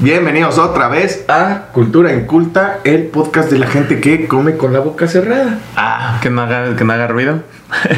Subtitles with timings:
[0.00, 4.80] Bienvenidos otra vez a Cultura Inculta, el podcast de la gente que come con la
[4.80, 5.58] boca cerrada.
[5.76, 7.42] Ah, que no haga, que no haga ruido.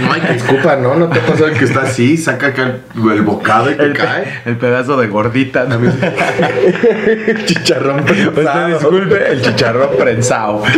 [0.01, 0.97] No hay que disculpa, ¿no?
[0.97, 3.93] ¿No te ha pasado que está así, saca acá el, el bocado y te El,
[3.97, 4.41] cae?
[4.45, 5.63] el pedazo de gordita.
[5.63, 8.67] El chicharrón Usted prensado.
[8.69, 10.63] disculpe, el chicharrón prensado.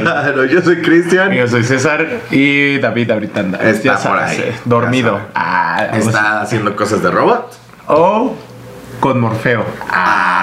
[0.00, 1.32] Claro, yo soy Cristian.
[1.32, 3.58] yo soy César y David ahorita anda.
[3.62, 5.20] Está por ahí, dormido.
[5.36, 5.86] Ah.
[5.94, 7.56] Está haciendo cosas de robot.
[7.86, 8.34] O
[9.00, 9.64] con Morfeo.
[9.90, 10.37] Ah,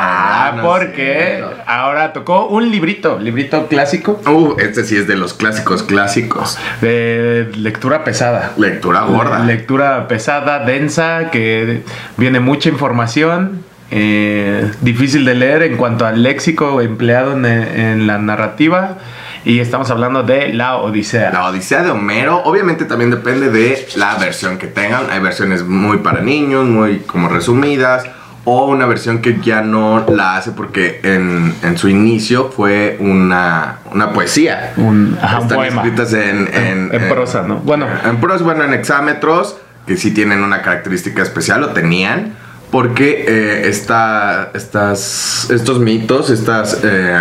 [0.54, 5.84] no porque ahora tocó un librito, librito clásico Uh, este sí es de los clásicos
[5.84, 6.58] clásicos.
[6.82, 8.54] de lectura pesada.
[8.58, 9.40] Lectura gorda.
[9.40, 11.84] Lectura pesada, densa, que
[12.18, 18.18] viene mucha información, eh, difícil de leer en cuanto al léxico empleado en, en la
[18.18, 18.98] narrativa.
[19.44, 21.32] Y estamos hablando de la Odisea.
[21.32, 25.04] La Odisea de Homero, obviamente también depende de la versión que tengan.
[25.12, 28.06] Hay versiones muy para niños, muy como resumidas,
[28.46, 33.80] o una versión que ya no la hace porque en, en su inicio fue una,
[33.92, 34.74] una poesía.
[34.78, 35.82] Un, ajá, un Están poema.
[35.82, 37.58] escritas en, en, En prosa, ¿no?
[37.58, 37.88] Bueno.
[38.06, 39.58] En prosa, bueno, en hexámetros,
[39.88, 42.36] que sí tienen una característica especial, o tenían,
[42.72, 47.18] porque eh, esta, estas, estos mitos, estas eh,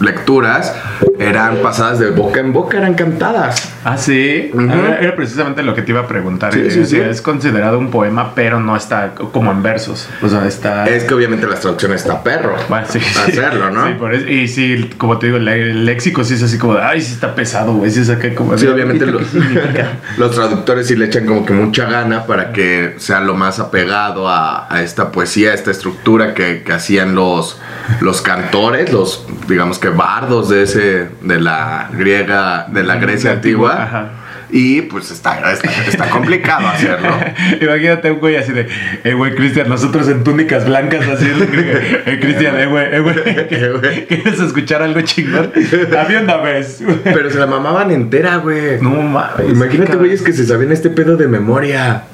[0.00, 0.74] lecturas,
[1.18, 3.72] eran pasadas de boca en boca, eran cantadas.
[3.84, 4.50] Ah, sí.
[4.54, 6.52] Era, era precisamente lo que te iba a preguntar.
[6.52, 6.98] Sí, sí, sí.
[6.98, 10.08] Es considerado un poema, pero no está como en versos.
[10.22, 10.86] O sea, está.
[10.86, 12.56] Es que obviamente las traducciones está perro.
[12.68, 13.30] Bueno, sí, sí.
[13.30, 13.86] Hacerlo, ¿no?
[13.86, 16.82] Sí, por eso- y sí, como te digo, el, léxico sí es así como, de,
[16.82, 17.90] ay, sí está pesado, güey.
[17.90, 18.56] Sí, es acá como.
[18.58, 19.12] Sí, obviamente ¿qué
[20.18, 24.28] los, traductores sí le echan como que mucha gana para que sea lo más apegado
[24.28, 27.60] a, a esta poesía, a esta estructura que, que hacían los,
[28.00, 33.36] los cantores, los digamos que bardos de ese, de la griega, de la Grecia De
[33.36, 33.82] antigua.
[33.82, 34.10] ajá.
[34.48, 37.16] Y pues está, está, está complicado hacerlo.
[37.60, 38.68] Imagínate un güey así de,
[39.02, 44.40] eh, güey, Cristian, nosotros en túnicas blancas así, eh, Cristian, eh, güey, eh, güey, ¿quieres
[44.40, 45.52] escuchar algo chingón?
[45.98, 46.82] Había una vez.
[47.02, 48.80] Pero se la mamaban entera, güey.
[48.80, 49.50] No mames.
[49.50, 52.04] Imagínate, qué güeyes, que se sabían este pedo de memoria.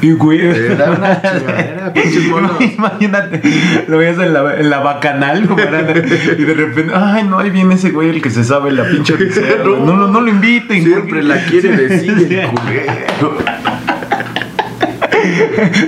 [0.00, 0.40] Y güey.
[0.40, 1.92] Era una chingadera.
[2.60, 3.42] Imagínate,
[3.88, 7.50] lo veías en la, en la bacanal como era, y de repente, ay, no, ahí
[7.50, 9.64] viene ese güey el que se sabe la pinche odisea.
[9.64, 10.82] No, no, no lo inviten.
[10.82, 13.38] Siempre la quiere decir el culero.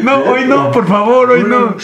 [0.02, 1.76] No, hoy no, por favor, hoy no.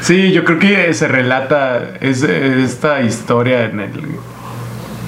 [0.00, 4.18] Sí, yo creo que se relata es, esta historia en el,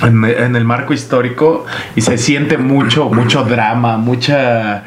[0.02, 4.82] en el marco histórico y se siente mucho, mucho drama, mucha.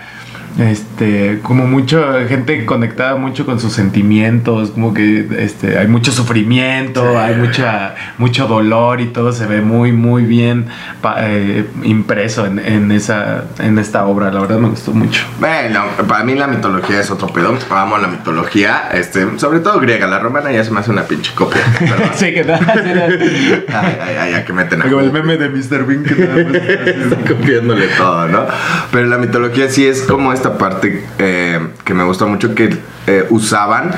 [0.59, 7.01] Este, como mucha gente conectada mucho con sus sentimientos, como que este, hay mucho sufrimiento,
[7.11, 7.17] Sí.
[7.17, 10.67] hay mucha, mucho dolor y todo se ve muy, muy bien
[11.01, 14.31] pa- eh, impreso en, en esa, en esta obra.
[14.31, 15.23] La verdad me gustó mucho.
[15.39, 17.57] Bueno, para mí la mitología es otro pedo.
[17.71, 20.05] Amo la mitología, este, sobre todo griega.
[20.07, 21.61] La romana ya se me hace una pinche copia.
[22.13, 25.85] Sí, que nada, Ay, ay, ay, ya que meten a Como el meme de Mr.
[25.85, 28.45] Bean que nada más Está copiándole todo, ¿no?
[28.91, 32.77] Pero la mitología sí es como esta parte eh, que me gusta mucho que
[33.07, 33.91] eh, usaban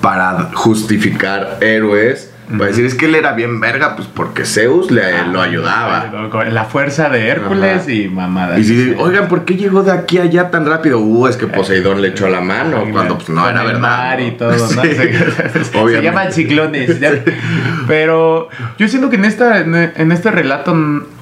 [0.00, 2.30] para justificar héroes.
[2.50, 6.10] Para decir, es que él era bien verga, pues porque Zeus le, lo ayudaba.
[6.50, 7.90] La fuerza de Hércules Ajá.
[7.90, 8.58] y mamadas.
[8.58, 10.98] Y si, oigan, ¿por qué llegó de aquí a allá tan rápido?
[10.98, 13.80] Uh, es que Poseidón le echó la mano, cuando pues no era verdad.
[13.80, 14.58] mar y todo, ¿no?
[14.82, 16.98] Sí, Se, llaman ciclones.
[17.86, 20.74] Pero yo siento que en esta en este relato,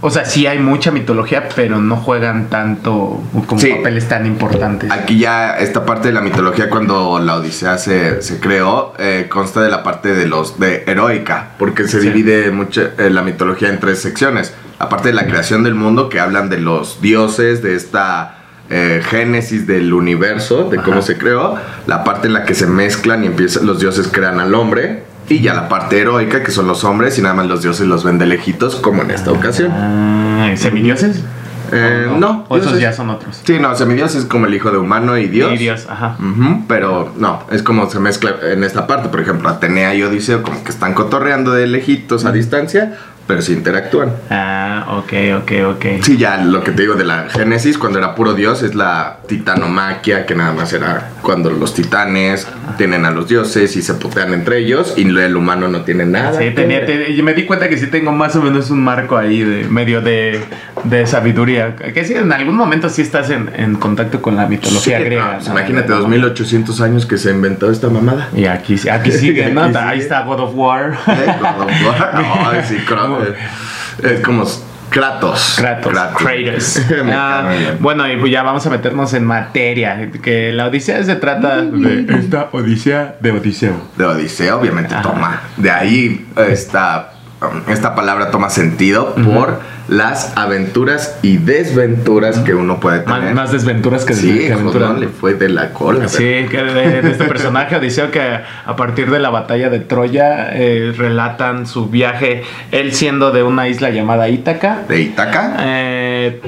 [0.02, 3.70] o sea, sí hay mucha mitología, pero no juegan tanto como Sí.
[3.72, 4.90] papeles tan importantes.
[4.90, 9.60] Aquí ya esta parte de la mitología cuando la Odisea se, se creó eh, consta
[9.60, 12.06] de la parte de los de heroica, porque se Sí.
[12.08, 14.54] divide mucho eh, la mitología en tres secciones.
[14.78, 18.36] La parte de la creación del mundo que hablan de los dioses, de esta
[18.72, 21.02] eh, génesis del universo, de cómo Ajá.
[21.02, 21.56] se creó,
[21.88, 25.02] la parte en la que se mezclan y empiezan los dioses crean al hombre.
[25.30, 28.02] Y ya la parte heroica, que son los hombres, y nada más los dioses los
[28.02, 29.70] ven de lejitos, como en esta ocasión.
[29.72, 31.22] Ah, ¿Semidioses?
[31.72, 33.40] Eh, ¿O no, O esos ya son otros.
[33.44, 35.52] Sí, no, semidios es como el hijo de humano y Dios.
[35.54, 36.16] Y Dios, ajá.
[36.66, 39.08] Pero no, es como se mezcla en esta parte.
[39.08, 43.52] Por ejemplo, Atenea y Odiseo como que están cotorreando de lejitos a distancia, pero sí
[43.52, 44.10] interactúan.
[44.30, 45.12] Ah, ok,
[45.42, 45.84] ok, ok.
[46.02, 49.18] Sí, ya lo que te digo de la Génesis, cuando era puro dios, es la
[49.28, 52.46] titanomaquia, que nada más era cuando los titanes
[52.76, 56.38] tienen a los dioses y se putean entre ellos, y el humano no tiene nada.
[56.38, 59.16] Sí, tenía, te- y me di cuenta que sí tengo más o menos un marco
[59.16, 60.40] ahí de medio de,
[60.84, 61.76] de sabiduría.
[61.76, 65.24] Que sí, en algún momento sí estás en, en contacto con la mitología Sí, griega.
[65.24, 68.28] no, pues imagínate, No, 2800 años que se inventó esta mamada.
[68.34, 69.62] Y aquí, aquí sigue, ¿no?
[69.64, 70.02] Aquí Ahí sigue.
[70.04, 70.92] está God of War.
[71.06, 71.34] ¿Eh?
[71.40, 72.64] God of War.
[72.68, 72.76] Sí,
[74.02, 74.44] Es como
[74.90, 75.54] Kratos.
[75.56, 75.92] Kratos.
[75.92, 76.80] Kratos.
[77.12, 80.10] Ah, bueno, y pues ya vamos a meternos en materia.
[80.22, 83.74] Que la Odisea se trata de esta Odisea de Odiseo.
[83.96, 85.02] de Odiseo, obviamente Ajá.
[85.02, 85.40] toma.
[85.56, 89.60] De ahí esta, um, esta palabra toma sentido por
[89.90, 93.34] las aventuras y desventuras que uno puede Más, tener.
[93.34, 96.06] más desventuras que, sí, le fue de la cola.
[96.06, 100.50] Sí, que de, de este personaje Odiseo que a partir de la batalla de Troya
[100.52, 105.56] eh, relatan su viaje, él siendo de una isla llamada Ítaca, De Ítaca.
[105.60, 106.40] eh,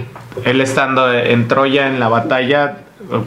[0.44, 2.76] él estando en Troya en la batalla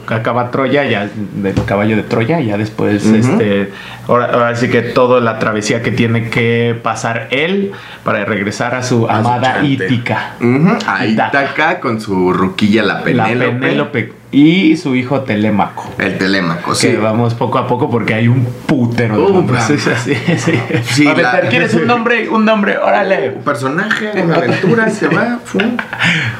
[0.07, 3.71] acaba Troya ya del caballo de Troya ya después este
[4.07, 7.71] ahora, ahora sí que toda la travesía que tiene que pasar él
[8.03, 9.63] para regresar a su A amada.
[9.63, 11.79] Ítica Ujú, A Ítaca.
[11.79, 13.51] Con su ruquilla, la la Penélope.
[13.59, 16.87] Penélope y su hijo Telémaco El Telémaco, sí.
[16.89, 19.63] que vamos poco a poco porque hay un putero de Uh, nombres.
[19.67, 21.07] Sí, sí, sí.
[21.07, 22.27] A ver, la- ¿quieres un nombre?
[22.27, 23.29] Un nombre, órale.
[23.37, 25.39] Un personaje, una aventura, se va.
[25.45, 25.77] fum.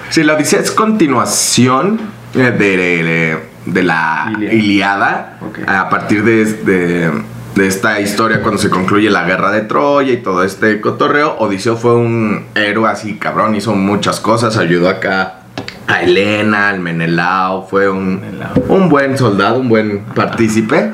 [0.09, 1.99] Sí, la Odisea es continuación
[2.35, 4.53] de, de- de la Ilíada.
[4.53, 5.39] Iliada.
[5.67, 7.11] A partir de, de-
[7.55, 11.77] de esta historia, cuando se concluye la guerra de Troya y todo este cotorreo, Odiseo
[11.77, 15.35] fue un héroe así cabrón, hizo muchas cosas, ayudó acá
[15.87, 18.53] a Helena, al Menelao, fue un, Menelao.
[18.69, 20.91] un buen soldado, un buen partícipe.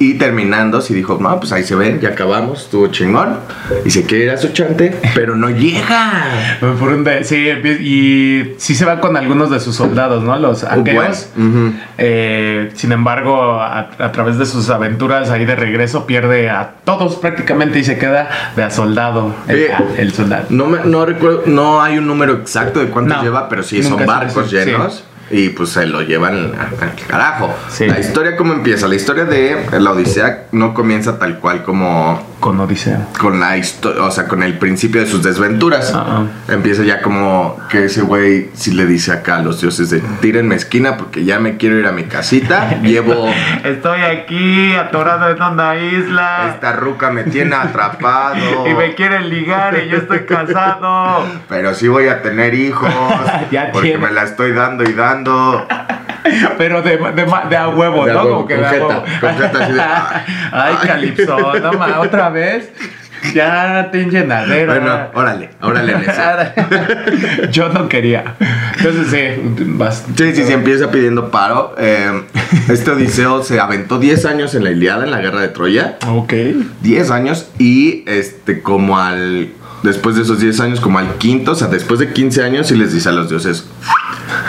[0.00, 3.36] Y terminando, sí dijo, no, pues ahí se ven, ya acabamos, estuvo chingón.
[3.84, 6.58] Y se quiere ir a su chante, pero no llega.
[7.24, 7.36] Sí,
[7.80, 10.36] y sí se va con algunos de sus soldados, ¿no?
[10.36, 11.28] Los aqueos.
[11.98, 17.16] Eh, sin embargo, a, a través de sus aventuras ahí de regreso, pierde a todos
[17.16, 19.32] prácticamente y se queda de a soldado.
[19.48, 20.46] El, Eh, el soldado.
[20.50, 23.80] No, me- no recuerdo, no hay un número exacto de cuántos No, lleva, pero sí
[23.82, 24.04] son se
[24.42, 24.56] sí.
[24.56, 25.04] llenos.
[25.30, 27.54] Y pues se lo llevan al al carajo.
[27.70, 27.86] Sí.
[27.86, 28.86] La historia, ¿cómo empieza?
[28.88, 33.06] La historia de la Odisea no comienza tal cual como Con Odisea.
[33.18, 35.92] con la historia, o sea, con el principio de sus desventuras.
[35.94, 40.00] Ah, Empieza ya como que ese güey sí le dice acá a los dioses de
[40.20, 42.68] tírenme esquina porque ya me quiero ir a mi casita.
[42.82, 43.28] Llevo
[43.64, 46.50] Estoy aquí atorado en una isla.
[46.54, 48.66] esta ruca me tiene atrapado.
[48.70, 51.24] Y me quieren ligar y yo estoy casado.
[51.48, 52.92] Pero sí voy a tener hijos.
[53.50, 54.06] Ya porque tiene.
[54.06, 55.66] me la estoy dando y dando.
[56.58, 58.22] Pero de, de, de a huevo, De a ¿no?
[58.24, 58.88] huevo, Como que de a huevo.
[59.20, 60.22] con jeta así de, ay.
[60.52, 62.70] Ay, Calipso, no ma, otra vez.
[63.32, 64.74] Ya te llenadera.
[64.74, 65.94] Bueno, órale, órale.
[67.50, 68.34] Yo no quería.
[68.76, 69.06] Entonces,
[69.36, 70.04] sí, vas.
[70.14, 71.74] Sí, sí, sí, empieza pidiendo paro.
[71.78, 72.22] Eh,
[72.68, 75.96] este Odiseo se aventó 10 años en la Iliada, en la guerra de Troya.
[76.06, 76.34] Ok.
[76.82, 79.48] 10 años y este como al
[79.84, 82.76] después de esos 10 años como al quinto, o sea, después de 15 años y
[82.76, 83.64] les dice a los dioses,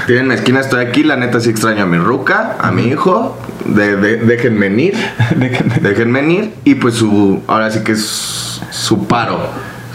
[0.08, 3.96] tienen esquina, estoy aquí, la neta sí extraño a mi ruca, a mi hijo, de,
[3.98, 4.94] de- déjenme ir,
[5.38, 9.40] Déjenme- déjenme ir y pues su ahora sí que es su paro,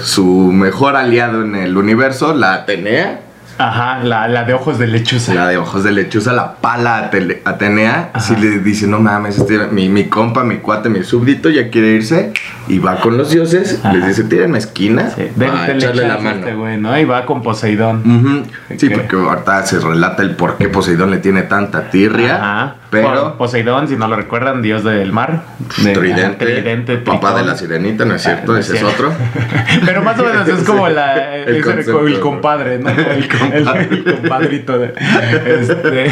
[0.02, 3.22] su mejor aliado en el universo, la Atenea,
[3.60, 5.34] Ajá, la, la de ojos de lechuza.
[5.34, 8.20] la de ojos de lechuza, la pala Atele- Atenea, Ajá.
[8.20, 11.88] si le dice, no mames, este, mi, mi compa, mi cuate, mi súbdito ya quiere
[11.88, 12.32] irse
[12.68, 13.92] y va con los dioses, Ajá.
[13.92, 16.46] les dice, tírenme esquina, Sí, denle echarle la mano.
[16.46, 17.00] este.
[17.02, 18.46] Y va con Poseidón.
[18.76, 22.74] Sí, porque ahorita se relata el por qué Poseidón le tiene tanta tirria, Ajá.
[22.90, 25.42] pero Po- Poseidón, si no lo recuerdan, dios del mar.
[25.82, 29.08] De- tridente, tridente, papá de la sirenita, no es cierto, Ah, no ese es cierto.
[29.08, 29.12] otro.
[29.86, 32.06] Pero más o menos es como la, El es el, concepto.
[32.06, 32.88] el compadre, ¿no?
[32.90, 33.49] El, compadre.
[33.52, 34.92] El- el compadrito de.
[35.60, 36.10] Este.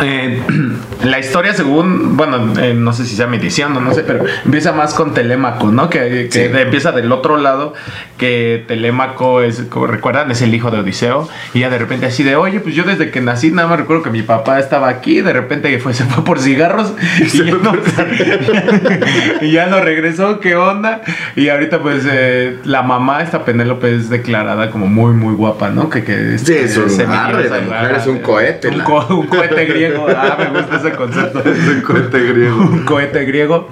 [0.00, 0.40] Eh,
[1.04, 4.72] la historia según, bueno, eh, no sé si sea medición o no sé, pero empieza
[4.72, 5.88] más con Telémaco, ¿no?
[5.90, 6.50] Que, que Sí.
[6.58, 7.74] empieza del otro lado,
[8.18, 12.22] que Telémaco es, como recuerdan, es el hijo de Odiseo, y ya de repente así
[12.22, 15.20] de, oye, pues yo desde que nací nada más recuerdo que mi papá estaba aquí,
[15.20, 17.80] de repente fue, se fue por cigarros y, Se ya no, por
[19.42, 21.02] y ya no regresó, ¿qué onda?
[21.36, 25.90] Y ahorita pues eh, la mamá, esta Penélope es declarada como muy, muy guapa, ¿no?
[25.90, 29.26] Que, que Sí, es un semidiosa, arre de mujer, es un cohete, Un, co- un
[29.26, 29.83] cohete griego,
[30.16, 31.40] ah, me gusta ese concepto.
[31.40, 32.56] Es un cohete griego.
[32.56, 33.68] un cohete griego.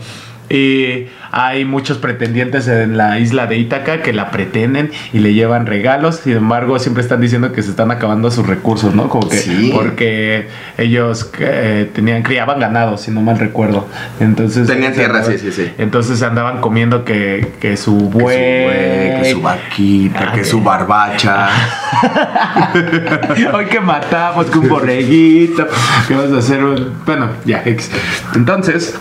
[0.49, 5.67] Y hay muchos pretendientes en la isla de Ítaca que la pretenden y le llevan
[5.67, 6.17] regalos.
[6.17, 9.09] Sin embargo, siempre están diciendo que se están acabando sus recursos, ¿no?
[9.09, 9.71] Como que Sí.
[9.75, 10.49] porque
[10.79, 13.89] ellos eh, tenían criaban ganado, si no mal recuerdo.
[14.21, 15.73] Entonces Tenían tierra, andaban- sí, sí, sí.
[15.79, 20.45] Entonces andaban comiendo que, que su Que su buey, que su vaquita, Ah, que que-
[20.45, 21.49] su barbacha.
[23.55, 25.67] Hoy que matamos que un borreguito,
[26.07, 26.93] que vamos a hacer un.
[27.07, 27.62] Bueno, ya.
[28.35, 28.99] Entonces,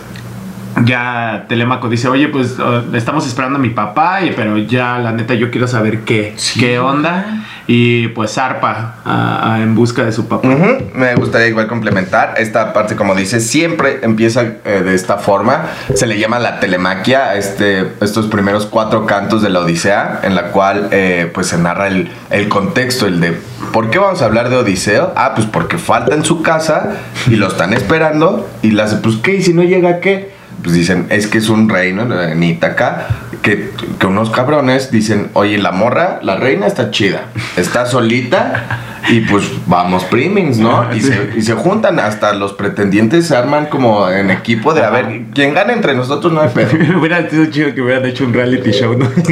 [0.84, 5.12] ya Telemaco dice: Oye, pues uh, estamos esperando a mi papá, y- pero ya la
[5.12, 6.60] neta yo quiero saber qué, Sí.
[6.60, 7.38] qué onda.
[7.68, 10.48] y pues zarpa a- a- en busca de su papá.
[10.94, 15.66] Me gustaría igual complementar esta parte, como dice, siempre empieza eh, de esta forma.
[15.94, 20.34] Se le llama la telemaquia a este, estos primeros cuatro cantos de la Odisea, en
[20.34, 23.38] la cual eh, pues se narra el, el contexto, el de
[23.72, 25.12] ¿por qué vamos a hablar de Odiseo?
[25.16, 26.94] Ah, pues porque falta en su casa
[27.28, 30.32] y lo están esperando y las pues qué, y si no llega qué?
[30.62, 33.08] Pues dicen, es que es un reino en Ítaca,
[33.42, 37.24] que, que unos cabrones dicen, oye, la morra, la reina está chida,
[37.56, 40.86] está solita y pues vamos primings, ¿no?
[40.94, 44.90] Y se, y se juntan, hasta los pretendientes se arman como en equipo de, a
[44.90, 46.70] ver, quien gane entre nosotros no hay pedo.
[46.98, 49.10] Hubiera sido chido que hubieran hecho un reality show, ¿no?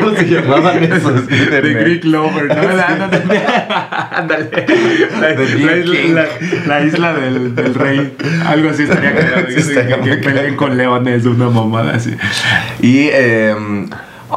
[0.00, 1.26] ¿Cómo se llamaban esos?
[1.26, 2.54] The Greek Lover, ¿no?
[4.12, 4.48] Ándale.
[5.20, 6.26] La, la isla, la-
[6.66, 8.16] la isla del, del rey.
[8.46, 9.46] Algo así estaría cagado.
[9.46, 12.14] Que, que peleen con leones, una mamada así.
[12.80, 13.54] Y eh,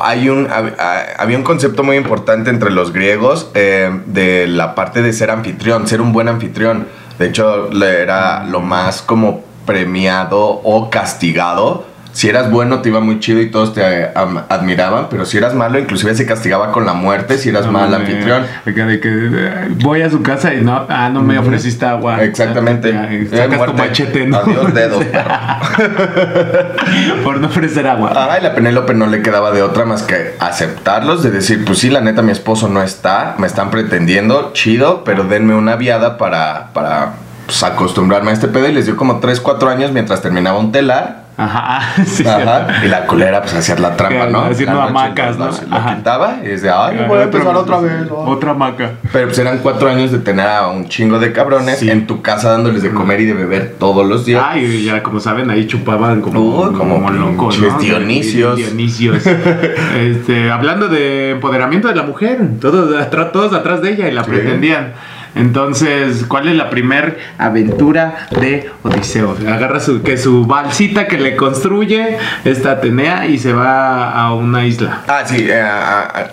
[0.04, 0.76] hay un, hab-
[1.18, 5.88] había un concepto muy importante entre los griegos eh, de la parte de ser anfitrión,
[5.88, 6.88] ser un buen anfitrión.
[7.20, 11.86] De hecho, era lo más como premiado o castigado.
[12.18, 14.10] Si eras bueno te iba muy chido y todos te eh,
[14.50, 17.98] admiraban, pero si eras malo inclusive se castigaba con la muerte si eras mal No,
[17.98, 18.44] anfitrión.
[18.66, 22.24] de que eh, voy a su casa y no, ah, no me ofreciste agua.
[22.24, 22.90] Exactamente.
[22.90, 24.38] Y Sacas tu machete, ¿no?
[24.38, 25.30] Adiós dedos, perro.
[27.24, 28.12] Por no ofrecer agua.
[28.34, 31.92] Ay, la Penélope no le quedaba de otra más que aceptarlos, de decir, pues sí,
[31.92, 36.74] la neta, mi esposo no está, me están pretendiendo, chido, pero denme una viada para,
[36.74, 38.68] para pues, acostumbrarme a este pedo.
[38.70, 41.26] Y les dio como 3, 4 años mientras terminaba un telar.
[41.40, 42.26] Ajá, sí.
[42.28, 42.68] Ajá.
[42.84, 44.44] Y la culera, pues hacía la trampa, ¿no?
[44.46, 45.52] Haciendo hamacas, lo- ¿no?
[45.70, 45.96] Lo, Ajá.
[45.98, 47.94] quitaba y decía, ay, voy a empezar otra vez.
[48.10, 48.94] Otra maca.
[49.14, 52.50] Pero pues eran 4 años de tener a un chingo de cabrones en tu casa
[52.54, 54.44] dándoles de comer y de beber todos los días.
[54.44, 57.60] Ah, y ya como saben, ahí chupaban como, como locos.
[57.80, 58.56] Dionisios.
[58.58, 59.24] Dionisios.
[59.96, 62.90] este, hablando de empoderamiento de la mujer, todos,
[63.32, 64.94] todos atrás de ella y la pretendían.
[65.40, 69.38] Entonces, ¿cuál es la primer aventura de Odiseo?
[69.48, 74.66] Agarra su, que su balsita que le construye esta Atenea y se va a una
[74.66, 75.02] isla.
[75.08, 75.64] Ah, sí, eh,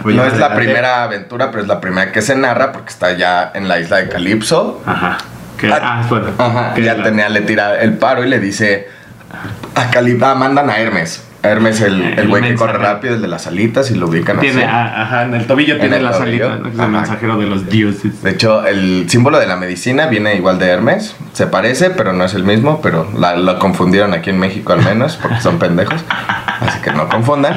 [0.04, 3.50] no es la primera aventura, pero es la primera que se narra porque está ya
[3.54, 4.82] en la isla de Calipso.
[4.86, 5.18] Ajá.
[5.58, 6.26] Que, Ah, ah, bueno.
[6.36, 8.88] Ajá, que ya la- tenía, le tira el paro y le dice
[9.74, 11.22] a Calipso, ah, mandan a Hermes.
[11.44, 14.40] Hermes, el, el El güey que corre rápido, el de las alitas, y lo ubican
[14.40, 14.70] Tiene, así.
[14.72, 16.62] ah, ajá, en el tobillo En tiene el la tobillo, salita, ¿no?
[16.64, 18.22] Que es el mensajero de los dioses.
[18.22, 21.14] De hecho, el símbolo de la medicina viene igual de Hermes.
[21.32, 22.80] Se parece, pero no es el mismo.
[22.82, 26.04] Pero la- lo confundieron aquí en México al menos, porque son pendejos.
[26.60, 27.54] Así que no confundan.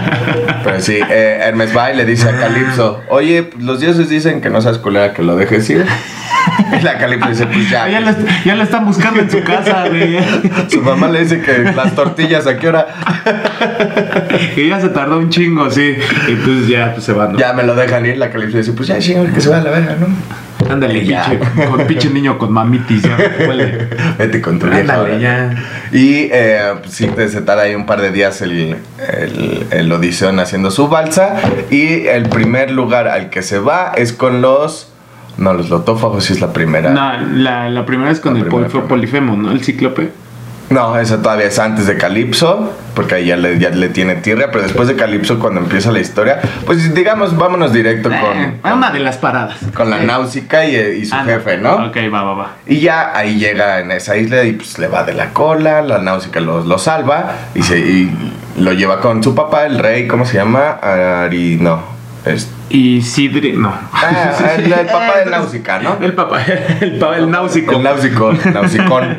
[0.63, 4.49] Pero sí, eh, Hermes va y le dice a Calipso, oye, los dioses dicen que
[4.49, 5.85] no seas culera, que lo dejes ir.
[6.79, 7.87] Y la Calipso dice, pues ya.
[7.87, 10.17] Ya, lo están buscando en su casa, güey.
[10.69, 12.87] Su mamá le dice que las tortillas, ¿a qué hora?
[14.55, 15.95] Que ya se tardó un chingo, sí.
[16.27, 17.33] Y pues ya pues, se van.
[17.33, 17.39] ¿no?
[17.39, 18.17] Ya me lo dejan ir.
[18.17, 20.07] La Calipso dice, pues ya, chingón, que se va a la verga, ¿no?
[20.71, 21.25] Ándale, Ya.
[21.29, 23.03] pinche, con pinche niño con mamitis.
[23.03, 23.87] Ya, huele.
[24.17, 24.81] Vete con tu vieja.
[24.81, 25.51] Ándale, ya.
[25.91, 28.75] Y eh, pues, sí, te- se tarda ahí un par de días el,
[29.17, 31.35] el, el Odiseo haciendo su balsa.
[31.69, 34.91] Y el primer lugar al que se va es con los.
[35.37, 36.89] No, los lotófagos sí es la primera.
[36.91, 39.51] No, No, la, la primera es con La el primera, polifemo, ¿no?
[39.51, 40.11] El cíclope.
[41.01, 42.73] esa todavía es antes de Calipso.
[42.95, 44.47] Porque ahí ya le, ya le tiene tierra.
[44.51, 48.89] Pero después de Calipso, cuando empieza la historia, pues digamos, vámonos directo Eh, con, una
[48.89, 49.57] de las paradas.
[49.75, 50.01] con la Ok.
[50.01, 51.75] náusica y, y su Ah, jefe, ¿no?
[51.87, 52.51] Ok, va, va, va.
[52.65, 55.99] Y ya ahí llega en esa isla y pues le va de la cola, la
[55.99, 60.25] náusica lo, lo salva y, se, y lo lleva con su papá, el rey, ¿cómo
[60.25, 60.79] se llama?
[60.81, 61.96] Ari, no.
[62.29, 63.73] Es- Y Sidri, no.
[63.91, 65.97] ah, el, el papá de náusica, ¿no?
[66.01, 66.41] El papá,
[66.81, 67.71] el papá, el náusico.
[67.73, 69.17] El náusico, náusicón.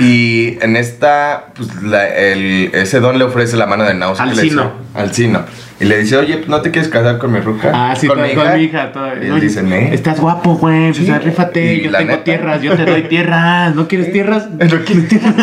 [0.00, 4.26] Y en esta, pues la- el, ese don le ofrece la mano de náusica.
[4.30, 4.62] y le Alcino.
[4.62, 5.44] dice- Alcino.
[5.80, 7.70] Y le dice, oye, ¿no te quieres casar con mi ruca?
[7.72, 8.90] Ah, sí, con, con mi hija.
[8.90, 9.06] todo.
[9.22, 9.94] Y él dice, "Ne".
[9.94, 10.92] Estás guapo, güey.
[10.92, 11.12] Pues Sí.
[11.12, 11.74] rífate.
[11.74, 12.62] Y Yo tengo neta- tierras.
[12.62, 13.74] Yo te doy tierras.
[13.76, 14.50] ¿No quieres tierras?
[14.50, 15.34] ¿No quieres tierras?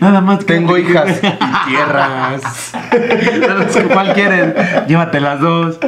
[0.00, 0.38] Nada más.
[0.38, 2.72] que- Tengo hijas y tierras.
[2.90, 4.54] Que, ¿Cuál quieres?
[4.86, 5.78] Llévate las dos.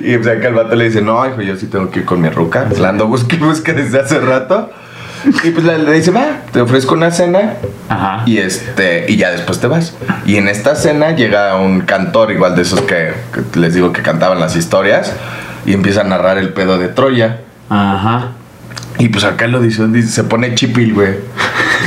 [0.00, 2.20] Y pues acá el vato le dice, no, hijo, yo sí tengo que ir con
[2.20, 2.68] mi ruca.
[2.78, 4.70] La ando busque busque desde hace rato.
[5.44, 7.54] Y pues le, le dice, va, te ofrezco una cena
[7.88, 8.22] Ajá.
[8.26, 9.94] y este y ya después te vas.
[10.26, 13.12] Y en esta cena llega un cantor igual de esos que,
[13.52, 15.12] que les digo que cantaban las historias
[15.66, 17.40] y empieza a narrar el pedo de Troya.
[17.70, 18.28] Ajá.
[18.98, 21.14] Y pues acá lo dice, dice- se pone chipil, güey.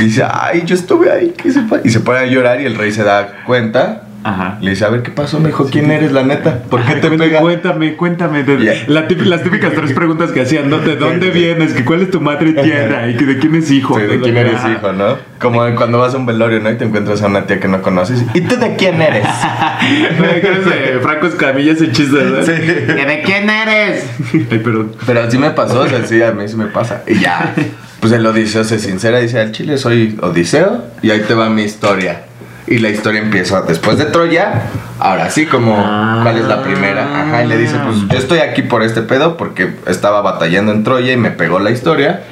[0.00, 1.34] Dice, ay, yo estuve ahí.
[1.36, 4.58] ¿qué se pa-?" Y se pone a llorar y el rey se da cuenta Ajá.
[4.60, 5.38] Le dice, a ver, ¿qué pasó?
[5.40, 6.62] Me dijo, ¿quién eres, la neta?
[6.68, 7.40] ¿Por qué te pega?
[7.40, 8.42] Cuéntame, cuéntame.
[8.42, 8.72] de- Ya.
[8.88, 10.78] la típ- las típicas tres preguntas que hacían, ¿no?
[10.78, 11.72] ¿De dónde vienes?
[11.72, 13.08] ¿Que ¿Cuál es tu madre tierra?
[13.08, 13.98] ¿Y que de quién es hijo?
[13.98, 14.72] Sí, ¿De quién eres Ajá.
[14.72, 15.16] hijo, no?
[15.40, 16.70] Como cuando vas a un velorio, ¿no?
[16.70, 18.24] Y te encuentras a una tía que no conoces.
[18.34, 19.24] ¿Y tú de quién eres?
[20.18, 22.42] Güey, ¿qué eres de Franco Escamilla ese chiste, ¿verdad?
[22.44, 22.52] Sí.
[22.62, 24.04] ¿Que ¿De quién eres?
[24.50, 24.92] Ay, perdón.
[25.06, 27.02] Pero así me pasó, o sea, sí, a mí sí me pasa.
[27.06, 27.54] Y ya,
[28.00, 31.48] pues el Odiseo se sincera y dice, al chile soy Odiseo y ahí te va
[31.50, 32.22] mi historia.
[32.70, 34.62] Y la historia empieza después de Troya,
[34.98, 36.20] ahora sí, como, Ah.
[36.22, 37.04] ¿cuál es la primera?
[37.22, 40.84] Ajá, y le dice, pues yo estoy aquí por este pedo porque estaba batallando en
[40.84, 42.22] Troya y me pegó la historia.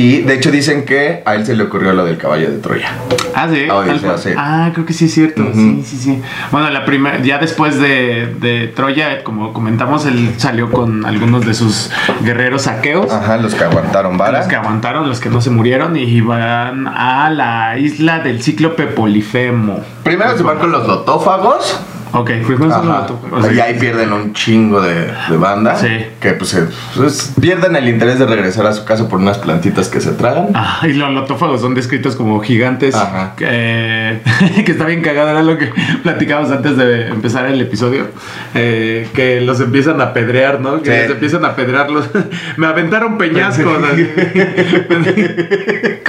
[0.00, 2.88] Y de hecho dicen que a él se le ocurrió lo del caballo de Troya.
[3.34, 3.66] Ah, sí.
[3.70, 4.30] Ah, sí.
[4.34, 5.44] Ah, creo que sí es cierto.
[5.52, 6.22] Sí, sí, sí.
[6.50, 11.52] Bueno, la primera, ya después de, de Troya, como comentamos, él salió con algunos de
[11.52, 11.90] sus
[12.22, 13.12] guerreros saqueos.
[13.12, 14.38] Ajá, los que aguantaron vara.
[14.38, 18.86] Los que aguantaron, los que no se murieron y iban a la isla del cíclope
[18.86, 19.84] Polifemo.
[20.02, 21.78] Primero se van con los lotófagos.
[22.12, 23.06] Ok, son Ajá.
[23.30, 25.76] los o sea, y ahí pierden un chingo de, de banda.
[25.76, 25.88] Sí.
[26.20, 29.88] Que pues, se- pues, pierden el interés de regresar a su casa por unas plantitas
[29.88, 30.48] que se tragan.
[30.54, 32.94] Ah, y los lotófagos son descritos como gigantes.
[32.94, 33.34] Ajá.
[33.36, 34.20] Que,
[34.64, 35.70] que está bien cagado, era lo que
[36.02, 38.08] platicábamos antes de empezar el episodio.
[38.54, 40.82] eh, que los empiezan a apedrear, ¿no?
[40.82, 40.96] Que Sí.
[41.02, 42.08] les empiezan a apedrear los.
[42.56, 43.78] Me aventaron peñascos.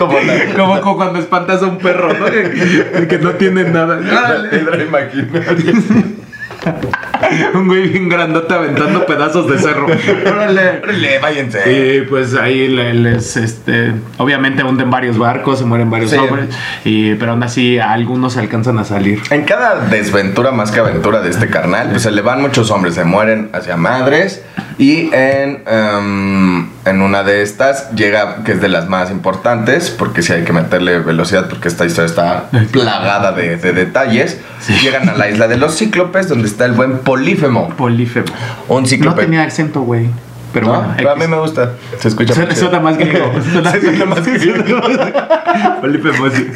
[0.02, 2.26] Como la, como, como cuando espantas a un perro, ¿no?
[2.26, 4.00] Que, que no tiene nada.
[4.00, 5.74] la piedra imaginaria.
[7.54, 9.86] Un güey bien grandote aventando pedazos de cerro.
[9.86, 10.80] Órale.
[10.84, 11.72] Órale, váyanse.
[11.72, 16.18] Y pues ahí le- les, este, obviamente hunden varios barcos, se mueren varios Sí.
[16.18, 16.50] hombres,
[16.84, 19.22] y, pero aún así algunos alcanzan a salir.
[19.30, 22.96] En cada desventura más que aventura de este carnal, pues se le van muchos hombres,
[22.96, 24.42] se mueren hacia madres.
[24.78, 30.22] Y en, em, en una de estas llega, que es de las más importantes, porque
[30.24, 34.40] sí hay que meterle velocidad, porque esta historia está plagada de, de detalles.
[34.82, 37.70] Llegan a la isla de los cíclopes, donde está el buen Polífemo.
[37.70, 38.26] Polífemo.
[38.68, 39.22] Un No cíclope.
[39.24, 40.08] tenía acento, güey.
[40.54, 40.74] Pero ¿No?
[40.74, 41.30] bueno, Pero a mí X.
[41.30, 41.74] me gusta.
[42.00, 43.32] Se escucha Suena, suena más griego.
[43.52, 44.82] Suena, Sí, suena más griego.
[45.82, 46.48] Polífemo, sí.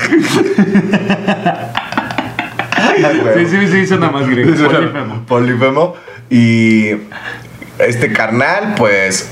[3.35, 4.51] Sí, sí, sí, suena más griego.
[4.69, 5.25] Polífemo.
[5.27, 5.95] Polífemo.
[6.29, 6.91] Y
[7.79, 9.29] este carnal, pues,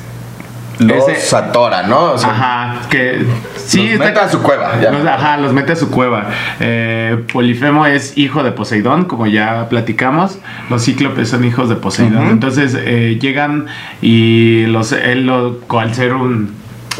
[0.80, 2.14] los Ese- atora, ¿no?
[2.14, 3.26] O sea, Ajá, que
[3.58, 4.80] sí, los mete a su cueva.
[4.82, 4.92] ya.
[4.92, 6.28] Los- ajá, los mete a su cueva.
[6.60, 10.40] Eh, Polifemo es hijo de Poseidón, como ya platicamos.
[10.70, 12.30] Los cíclopes son hijos de Poseidón.
[12.30, 13.68] Entonces eh, llegan
[14.02, 16.54] y los, él, lo, al ser un,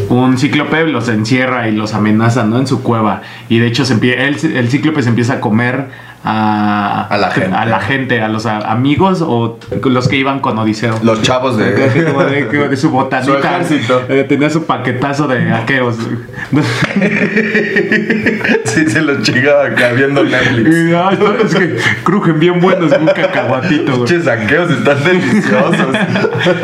[0.10, 2.58] un cíclope, los encierra y los amenaza ¿no?
[2.60, 3.22] en su cueva.
[3.50, 5.88] Y de hecho, se él- el cíclope se empieza a comer
[6.26, 7.56] a, A la gente.
[7.56, 10.98] a la gente, a los a- amigos o los que iban con Odiseo.
[11.04, 11.72] Los chavos de.
[11.74, 13.64] De, como de su botanita.
[13.66, 13.74] Su.
[14.10, 15.98] Eh, tenía su paquetazo de aqueos.
[18.66, 20.76] sí, se los chingaba acá viendo Netflix.
[20.78, 23.94] Y, no, es que crujen bien buenos un cacahuatito.
[23.94, 25.96] Pinches saqueos están deliciosos.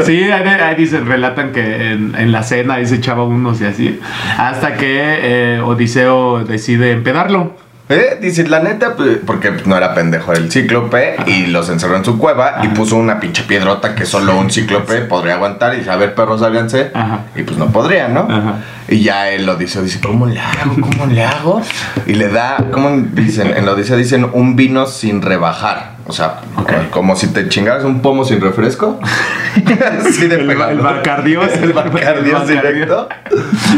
[0.03, 3.65] Sí, ahí, ahí dicen, relatan que en, en la cena ahí se echaba unos y
[3.65, 3.99] así.
[4.37, 7.55] Hasta que eh, Odiseo decide empedarlo.
[7.89, 8.19] ¿Eh?
[8.21, 12.19] Dice, la neta, pues, porque no era pendejo el cíclope y los encerró en su
[12.19, 15.95] cueva y puso una pinche piedrota que solo un cíclope podría aguantar y dice, a
[15.95, 16.91] ver, perros, sálganse.
[16.93, 17.21] Ajá.
[17.35, 18.27] Y pues no podría, ¿no?
[18.29, 18.59] Ajá.
[18.87, 20.75] Y ya él lo dice, dice, ¿cómo le hago?
[20.79, 21.61] ¿Cómo le hago?
[22.05, 23.55] Y le da, ¿cómo dicen?
[23.55, 25.98] En la Odisea dicen un vino sin rebajar.
[26.09, 26.71] O sea, Ok.
[26.89, 28.99] como si te chingaras un pomo sin refresco.
[30.01, 31.51] Así de El, el Bacardiós.
[31.61, 33.07] El Bacardiós directo.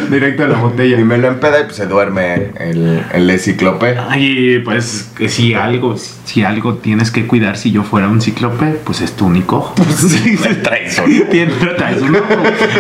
[0.10, 0.98] Directo a la botella.
[0.98, 3.98] Y me lo empeda y pues se duerme el, el cíclope.
[4.18, 8.80] Y pues que si algo, si algo tienes que cuidar si yo fuera un cíclope,
[8.86, 9.76] pues es tu único ojo.
[9.94, 11.14] Sí, trae solo.
[11.30, 12.20] Tiene, traes uno,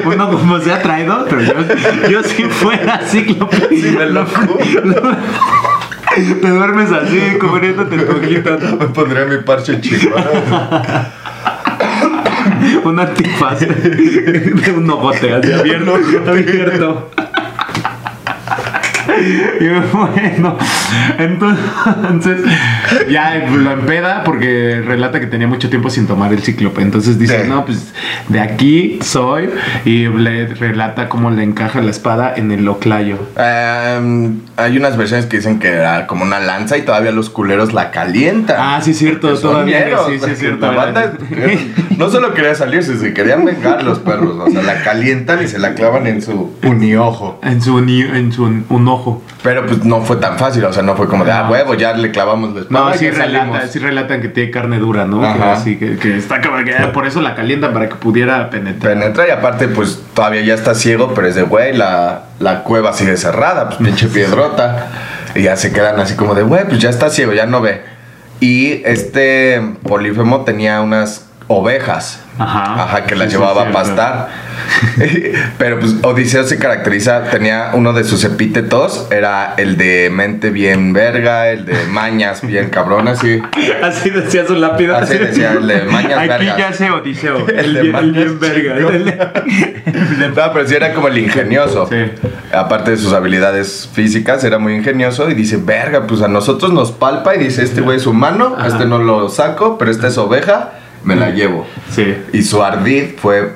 [0.05, 1.53] uno como se ha traído, pero yo,
[2.09, 3.67] yo si fuera cíclope.
[3.69, 4.25] Sí, me lo
[6.15, 8.77] Te duermes así, cubriéndote tu.
[8.79, 10.15] Me pondría mi parche chico.
[12.83, 15.95] Un antifaz de un ojote así abierto.
[16.27, 17.11] abierto.
[19.59, 20.57] Y bueno,
[21.17, 22.41] entonces
[23.09, 26.81] ya lo empeda porque relata que tenía mucho tiempo sin tomar el cíclope.
[26.81, 27.49] Entonces dice, Sí.
[27.49, 27.93] no, pues
[28.27, 29.49] de aquí soy.
[29.85, 33.17] Y le relata cómo le encaja la espada en el oclayo.
[33.37, 37.73] Em, hay unas versiones que dicen que era como una lanza y todavía los culeros
[37.73, 38.57] la calientan.
[38.59, 41.13] Ah, sí, cierto, todavía, sí, sí, cierto, la banda
[41.97, 44.35] no solo quería salirse, se querían vengar los perros.
[44.39, 47.39] O sea, la calientan y se la clavan en su uniojo.
[47.43, 49.00] En su, en su un ojo.
[49.43, 51.93] Pero pues no fue tan fácil, o sea, no fue como de, ah, huevo, ya
[51.93, 52.91] le clavamos la espada.
[52.91, 53.71] No, sí, ya relata, salimos".
[53.71, 55.21] sí relatan que tiene carne dura, ¿no?
[55.21, 58.93] Que, así, que, que está como que por eso la calientan para que pudiera penetrar.
[58.93, 62.93] Penetra y aparte, pues todavía ya está ciego, pero es de, güey, la, la cueva
[62.93, 64.87] sigue cerrada, pues pinche piedrota.
[65.33, 67.81] Y ya se quedan así como de, güey, pues ya está ciego, ya no ve.
[68.39, 72.23] Y este Polífemo tenía unas ovejas.
[72.39, 72.83] Ajá.
[72.83, 74.29] Ajá, que las Sí, sí, llevaba a pastar.
[75.57, 80.93] Pero pues Odiseo se caracteriza, tenía uno de sus epítetos, era el de mente bien
[80.93, 83.41] verga, el de mañas bien cabrón, así.
[83.83, 84.99] Así decía su lápida.
[84.99, 86.57] Así decía, el de mañas Aquí vergas.
[86.57, 87.47] ya se odiseo.
[87.47, 88.75] El El, de bien, mañas bien verga.
[88.77, 91.87] El de- No, pero sí era como el ingenioso.
[91.87, 91.97] Sí.
[92.53, 96.91] Aparte de sus habilidades físicas, era muy ingenioso y dice, verga, pues a nosotros nos
[96.91, 98.67] palpa y dice, este güey es humano, Ajá.
[98.67, 100.71] este no lo saco, pero esta es oveja,
[101.03, 101.65] me la llevo.
[101.89, 102.15] Sí.
[102.33, 103.53] Y su ardid fue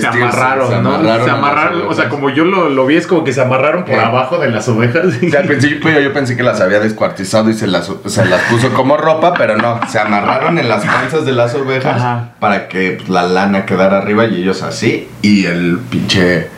[0.00, 0.94] Se amarraron, se ¿no?
[0.94, 3.32] amarraron se a las amarraron, o sea, como yo lo, lo vi, es como que
[3.32, 4.00] se amarraron por Eh.
[4.00, 5.06] abajo de las ovejas.
[5.06, 8.40] O sea, al principio yo pensé que las había descuartizado y se las, se las
[8.42, 12.28] puso como ropa, pero no, se amarraron en las panzas de las ovejas Ajá.
[12.38, 15.08] para que pues, la lana quedara arriba y ellos así.
[15.22, 16.48] Y el pinche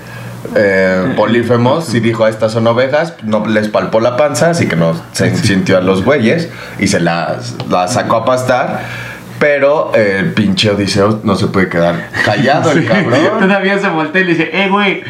[0.54, 4.94] eh, Polífemo sí dijo, estas son ovejas, no les palpó la panza, así que no
[5.12, 8.82] se sintió a los bueyes y se las, las sacó a pastar.
[9.38, 13.20] Pero eh, el pinche Odiseo no se puede quedar callado, el cabrón.
[13.40, 15.02] Todavía se voltea y le dice, eh, güey,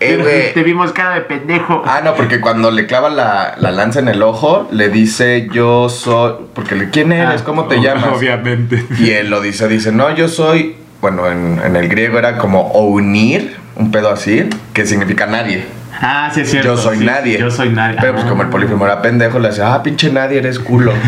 [0.00, 1.82] Eh, te vimos cara de pendejo.
[1.84, 5.88] Ah, no, porque cuando le clava la, la lanza en el ojo, le dice yo
[5.88, 6.34] soy.
[6.54, 7.40] Porque le, ¿quién eres?
[7.40, 8.06] Ah, ¿Cómo te llamas?
[8.16, 8.84] Obviamente.
[8.98, 10.76] Y él lo dice, no, yo soy.
[11.00, 15.64] Bueno, en, en el griego era como unir, un pedo así, que significa nadie.
[16.00, 16.74] Ah, sí, es cierto.
[16.74, 17.38] Yo soy sí, nadie.
[17.38, 17.98] Yo soy nadie.
[18.00, 18.28] Pero pues Ah.
[18.28, 20.92] como el polífemo era pendejo, le dice, ah, pinche nadie, eres culo.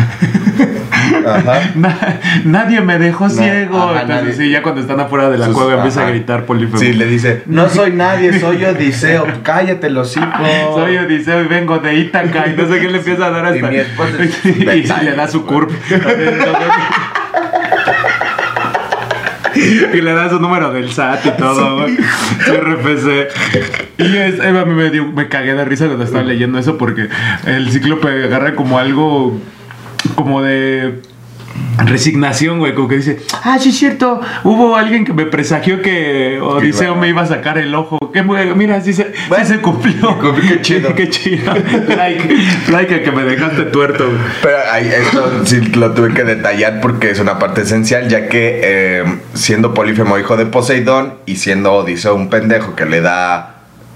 [1.27, 1.61] Ajá.
[1.75, 3.81] Na- nadie me dejó ciego.
[3.91, 6.77] ajá, Entonces, sí, ya cuando están afuera de la Sus- cueva empieza a gritar Polifemo.
[6.77, 10.25] Sí, le dice, no soy nadie, soy Odiseo, cállate los hocico.
[10.75, 13.57] Soy Odiseo y vengo de Ítaca y no sé qué le empieza a dar hasta.
[13.59, 15.03] Y mi esposa es y Bethsaida.
[15.03, 15.71] le da su curp.
[19.53, 21.97] y le da su número del SAT y todo, güey.
[22.45, 23.27] Su RFC.
[23.97, 27.09] Y es, a mí me, dio- me cagué de risa cuando estaba leyendo eso porque
[27.45, 29.37] el cíclope agarra como algo
[30.15, 31.01] como de
[31.77, 36.39] resignación, güey, como que dice, ah, sí es cierto, hubo alguien que me presagió que
[36.41, 37.97] Odiseo me iba a sacar el ojo.
[38.11, 40.17] Que mira, sí se, sí se cumplió.
[40.35, 40.93] qué chido.
[40.95, 41.53] qué chido.
[41.95, 42.35] Like,
[42.69, 44.05] like a que me dejaste tuerto.
[44.05, 44.19] güey.
[44.41, 48.61] Pero ahí, esto sí lo tuve que detallar porque es una parte esencial, ya que
[48.63, 53.50] eh, siendo Polífemo hijo de Poseidón y siendo Odiseo un pendejo que le da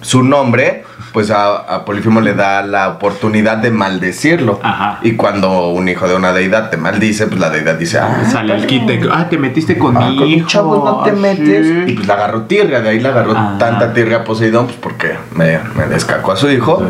[0.05, 4.59] su nombre, pues a, a Polífemo le da la oportunidad de maldecirlo.
[4.61, 4.99] Ajá.
[5.01, 8.53] Y cuando un hijo de una deidad te maldice, pues la deidad dice, ah, Sale
[8.53, 8.87] el cabrón.
[8.87, 9.09] quite.
[9.11, 10.47] Ah, te metiste con Ah, mi con hijo.
[10.47, 11.65] chavo no te ah, metes.
[11.65, 11.83] sí.
[11.87, 13.57] Y pues la agarró tirria, de ahí la agarró Ajá.
[13.57, 16.83] tanta tirria a Poseidón, pues porque me, me descacó a su hijo.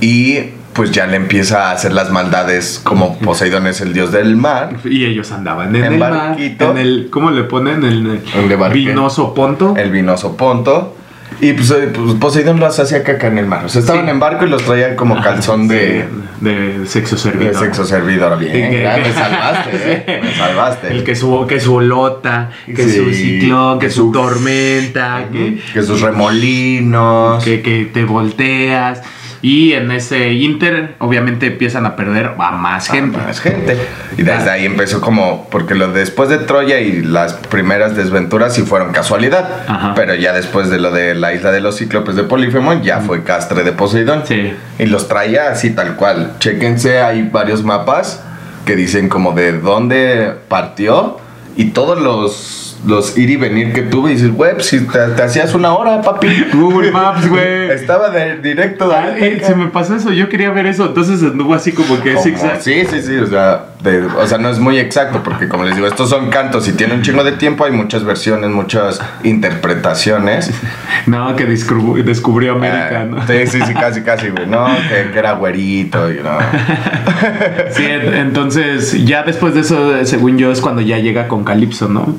[0.00, 0.38] Y
[0.72, 4.76] pues ya le empieza a hacer las maldades como Poseidón es el dios del mar.
[4.84, 6.70] Y ellos andaban en, En el mar, barquito.
[6.70, 7.84] en el, ¿cómo le ponen?
[7.84, 8.78] El, ¿En qué barque?
[8.78, 9.74] vinoso ponto.
[9.76, 10.95] El vinoso Ponto.
[11.40, 13.64] Y pues, eh, pues, Poseidón los hacía caca en el mar.
[13.66, 14.10] O sea, estaban Sí.
[14.10, 17.54] en barco y los traían como calzón de, Sí, de sexo de servidor.
[17.58, 18.38] sexo servidor.
[18.38, 19.70] Bien, que- me salvaste,
[20.06, 20.20] ¿eh?
[20.22, 20.88] Me salvaste.
[20.88, 25.24] El que su, que su olota, que Sí, su ciclón, que, que su su- tormenta,
[25.30, 27.44] que, Que sus remolinos.
[27.44, 29.02] que, que te volteas.
[29.42, 33.18] Y en ese inter, obviamente empiezan a perder a más gente.
[33.18, 33.76] a más gente.
[34.16, 38.62] Y desde ahí empezó como, porque lo después de Troya y las primeras desventuras sí
[38.62, 39.48] fueron casualidad.
[39.68, 39.94] Ajá.
[39.94, 43.22] Pero ya después de lo de la isla de los cíclopes de Polifemo, ya fue
[43.24, 44.22] castre de Poseidón.
[44.26, 44.54] Sí.
[44.78, 46.32] Y los traía así tal cual.
[46.38, 48.22] Chéquense, hay varios mapas
[48.64, 51.18] que dicen como de dónde partió
[51.56, 54.12] y todos los, los ir y venir que tuve.
[54.12, 56.28] Y dices, güey, pues, si te, te hacías una hora, papi.
[56.54, 57.70] Google Maps, güey.
[57.70, 61.22] Estaba de directo de Ah, eh, se me pasó eso, yo quería ver eso, entonces
[61.22, 62.62] anduvo así como que Como- zigzag.
[62.62, 65.74] Sí, sí, sí, o sea, de- o sea, no es muy exacto porque como les
[65.74, 70.50] digo, estos son cantos y tiene un chingo de tiempo, hay muchas versiones, muchas interpretaciones.
[71.06, 73.26] No, que descubri- descubrió América, Eh, ¿no?
[73.26, 76.38] Sí, sí, sí, casi, casi, güey, no, que, que era güerito y no.
[77.70, 81.88] Sí, en- entonces ya después de eso, según yo, es cuando ya llega con Calypso,
[81.88, 82.16] ¿no?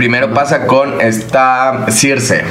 [0.00, 2.42] Primero pasa con esta Circe,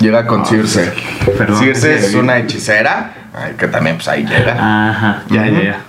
[0.00, 0.92] llega con Circe.
[1.38, 1.60] perdón.
[1.62, 4.54] Circe es una hechicera, ay, que también pues ahí llega.
[4.90, 5.80] Ajá, ya, ya, ya.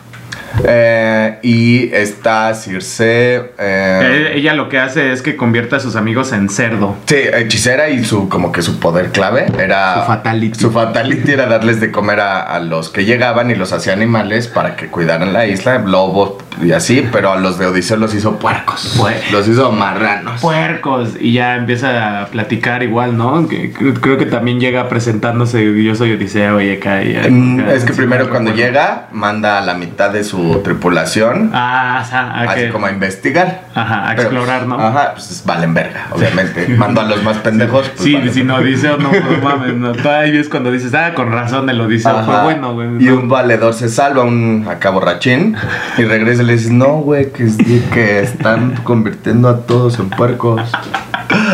[0.63, 3.38] Eh, y esta Circe...
[3.38, 6.95] eh, Eh, Ella lo que hace es que convierte a sus amigos en cerdo.
[7.08, 10.60] Sí, hechicera y su como que su poder clave era Su fatality.
[10.60, 14.48] Su fatality era darles de comer a, a los que llegaban y los hacía animales
[14.48, 18.38] para que cuidaran la isla, lobos y así, pero a los de Odiseo los hizo
[18.39, 18.98] puercos.
[19.00, 20.41] Puer- Los hizo marranos.
[20.41, 21.10] Puercos.
[21.19, 23.48] Y ya empieza a platicar igual, ¿no?
[23.48, 25.84] Que, creo, que también llega presentándose.
[25.84, 27.04] Yo soy Odiseo y acá.
[27.04, 28.72] y- Mm, es que primero cuando recuerdo.
[28.72, 32.04] llega manda a la mitad de su tripulación Ah,
[32.48, 33.62] así como a investigar.
[33.75, 34.79] Ajá, a Pero, explorar, ¿no?
[34.79, 36.67] Ajá, pues valen verga, obviamente.
[36.69, 37.88] Mandó a los más pendejos.
[37.89, 39.91] pues, Sí, valen si no dice no, no mames, no.
[39.93, 42.43] Todavía es cuando dices, ah, con razón el Odiseo fue Ajá.
[42.45, 42.88] bueno, güey.
[42.99, 43.15] Y No.
[43.17, 45.55] un valedor se salva, un acá borrachín,
[45.97, 49.99] y regresa y le dice, no, güey, que, es de que están convirtiendo a todos
[49.99, 50.62] en puercos.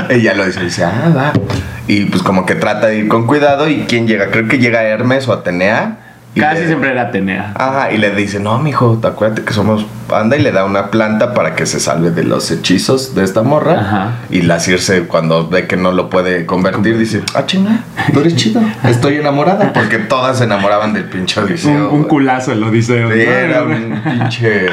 [0.09, 1.33] Ella lo dice, dice, ah, va.
[1.87, 3.67] Y pues como que trata de ir con cuidado.
[3.69, 4.27] ¿Y quién llega?
[4.31, 5.97] Creo que llega Hermes o Atenea.
[6.41, 7.53] Casi le- siempre era Atenea.
[7.55, 10.91] Ajá, y le dice, no, mijo, te acuérdate que somos panda y le da una
[10.91, 13.79] planta para que se salve de los hechizos de esta morra.
[13.79, 14.11] Ajá.
[14.29, 17.79] Y la Circe, cuando ve que no lo puede convertir, dice, ah, chinga,
[18.13, 18.61] tú eres chido.
[18.83, 19.71] Estoy enamorada.
[19.73, 21.89] Porque todas se enamoraban del pinche Un, Odiseo.
[21.91, 23.09] un culazo el Odiseo.
[23.11, 23.31] Sí, ¿no?
[23.31, 24.67] era un pinche.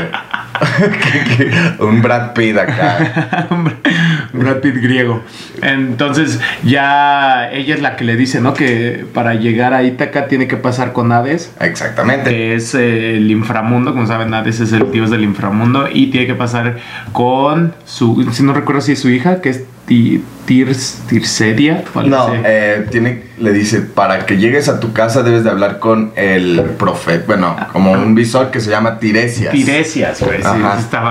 [1.81, 3.39] un Brad Pitt acá.
[4.33, 5.23] Brad Pitt griego.
[5.63, 8.55] Entonces, ya ella es la que le dice, ¿no?
[8.55, 12.31] Que para llegar a Ítaca tiene que pasar con Hades, Exactamente.
[12.31, 13.93] que es eh, el inframundo.
[13.93, 15.89] Como saben, Hades es el dios del inframundo.
[15.93, 16.79] Y tiene que pasar
[17.13, 18.29] con su.
[18.33, 21.85] Si no recuerdo si es su hija, que es Tirs, Tirsedia.
[22.05, 26.13] No, eh, tiene, le dice, para que llegues a tu casa debes de hablar con
[26.17, 29.53] el profeta, bueno, como un visor que se llama Tiresias.
[29.53, 30.39] Tiresias, güey.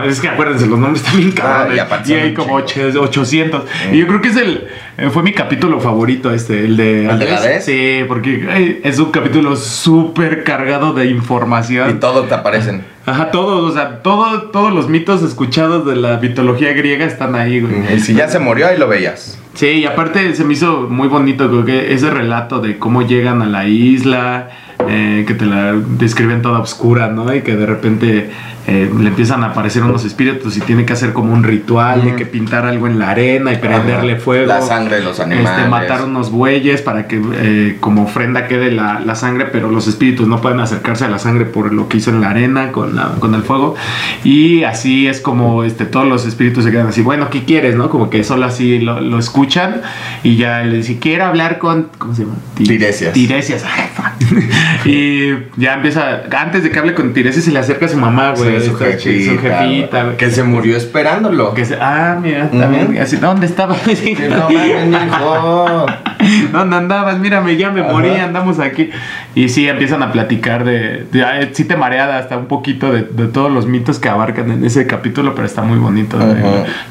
[0.09, 1.77] es que acuérdense, los nombres están bien cabrones.
[1.77, 3.63] y aparte y hay como ocho- 800.
[3.91, 4.67] Y yo creo que es el.
[4.97, 7.05] eh, Fue mi capítulo favorito este, el de.
[7.07, 7.39] ¿El de Hades.
[7.45, 7.65] Hades?
[7.65, 11.99] Sí, porque es un capítulo súper cargado de Y información.
[11.99, 12.83] todos te aparecen.
[13.05, 17.59] Ajá, todos, o sea, todo, todos los mitos escuchados de la mitología griega están ahí,
[17.59, 17.95] güey.
[17.95, 19.39] Y si ya se murió, ahí lo veías.
[19.53, 23.41] Sí, y aparte se me hizo muy bonito creo que ese relato de cómo llegan
[23.41, 24.49] a la isla,
[24.87, 27.33] eh, que te la describen toda oscura, ¿no?
[27.33, 28.29] Y que de repente
[28.67, 32.15] eh, le empiezan a aparecer unos espíritus y tiene que hacer como un ritual de
[32.15, 34.21] que pintar algo en la arena y prenderle Ajá.
[34.21, 34.47] fuego.
[34.47, 35.51] La sangre de los animales.
[35.57, 39.87] Este, matar unos bueyes para que eh, como ofrenda quede la, la sangre, pero los
[39.87, 42.95] espíritus no pueden acercarse a la sangre por lo que hizo en la arena con,
[42.95, 43.75] la- con el fuego.
[44.23, 47.75] Y así es como este, todos los espíritus se quedan así, bueno, ¿qué quieres?
[47.75, 49.81] no Como que solo así lo, lo escuchan
[50.23, 51.87] y ya le dice, quiero hablar con...
[51.97, 52.35] ¿Cómo se llama?
[52.55, 53.13] Ti- Tiresias.
[53.13, 53.63] Tiresias.
[53.65, 53.89] Ay.
[54.85, 58.33] y ya empieza, antes de que hable con Tiresias se le acerca a su mamá,
[58.35, 58.59] güey.
[58.59, 60.17] Sí, su jefita, su jefita, güey.
[60.17, 61.53] Que se murió esperándolo.
[61.53, 62.97] Que se- ah, mira, también.
[63.01, 63.75] Así, ¿Dónde estaba?
[63.75, 66.51] Que no mames.
[66.51, 67.19] ¿Dónde andabas?
[67.19, 68.25] Mírame, ya me morí, Ajá.
[68.25, 68.89] andamos aquí.
[69.35, 71.05] Y sí, empiezan a platicar de...
[71.11, 74.51] de ah, sí te marea hasta un poquito de, de todos los mitos que abarcan
[74.51, 76.17] en ese capítulo, pero está muy bonito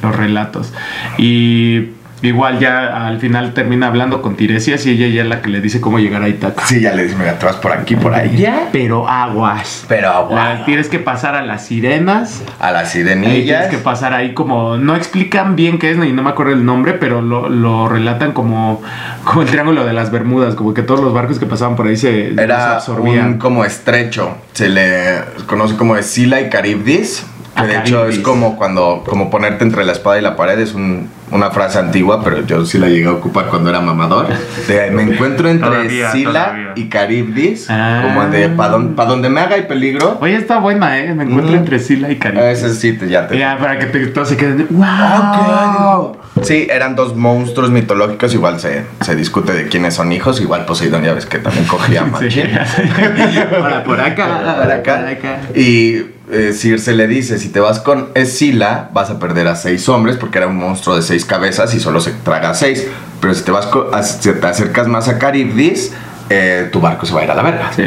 [0.03, 0.73] los relatos.
[1.19, 1.89] Y
[2.23, 5.61] igual ya al final termina hablando con Tiresias y ella ya es la que le
[5.61, 6.67] dice cómo llegar a Itaca.
[6.67, 8.69] Sí, ya le dice, mira, te vas por aquí, por allá.
[8.73, 9.85] Pero aguas.
[9.89, 10.63] Pero La- agua.
[10.67, 12.43] tienes que pasar a las sirenas.
[12.59, 13.67] A las Ahí tienes sirenillas.
[13.69, 14.77] que pasar ahí como...
[14.77, 18.33] No explican bien qué es, y no me acuerdo el nombre, pero lo, lo relatan
[18.33, 18.83] como,
[19.25, 21.97] como el Triángulo de las Bermudas, como que todos los barcos que pasaban por ahí
[21.97, 23.27] se, se Era absorbían.
[23.27, 24.37] un como estrecho.
[24.53, 27.25] Se le conoce como Escila y Caribdis.
[27.57, 30.59] Que de hecho es como cuando como ponerte entre la espada y la pared.
[30.61, 34.27] Es un- una frase antigua, pero yo sí la llegué a ocupar cuando era mamador.
[34.67, 36.73] De, me encuentro entre Todavía, todavía.
[36.77, 37.67] y Caribdis.
[37.71, 38.03] Ah.
[38.05, 40.19] Como de para donde me haga y peligro.
[40.21, 41.15] Oye, está buena, ¿eh?
[41.15, 42.51] Me encuentro entre Sila y Caribe.
[42.51, 43.39] Ese sí, te, ya te.
[43.39, 44.59] Ya, para que te, todos se queden...
[44.59, 46.17] de, ¡Wow!
[46.43, 48.33] Sí, eran dos monstruos mitológicos.
[48.35, 50.41] Igual se, se discute de quiénes son hijos.
[50.41, 52.43] Igual Poseidón, ya ves que también cogía Sí.
[53.57, 54.57] Ahora por acá.
[54.61, 55.41] por acá.
[55.55, 59.89] Y eh, Circe le dice, si te vas con Escila, vas a perder a seis
[59.89, 62.87] hombres porque era un monstruo de seis cabezas y solo se traga seis.
[63.21, 65.93] Pero si te vas con- a- si te acercas más a Caribdis,
[66.29, 67.71] eh, tu barco se va a ir a la verga.
[67.75, 67.85] Sí.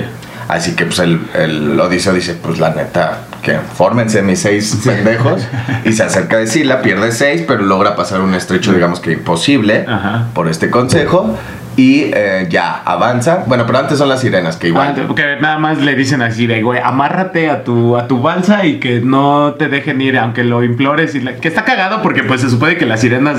[0.50, 5.42] Así que pues el, el Odiseo dice, pues la neta, que fórmense mis seis pendejos.
[5.86, 9.86] Y se acerca de Sila, pierde seis, pero logra pasar un estrecho, digamos que imposible,
[9.88, 10.28] Ajá.
[10.34, 11.38] por este consejo.
[11.76, 13.44] Y eh, ya, avanza.
[13.48, 14.94] Bueno, pero antes son las sirenas, que igual...
[14.98, 18.66] Ah, porque nada más le dicen así de, güey, amárrate a tu, a tu balsa
[18.66, 21.16] y que no te dejen ir, aunque lo implores.
[21.16, 23.38] Y la- que está cagado porque pues se supone que las sirenas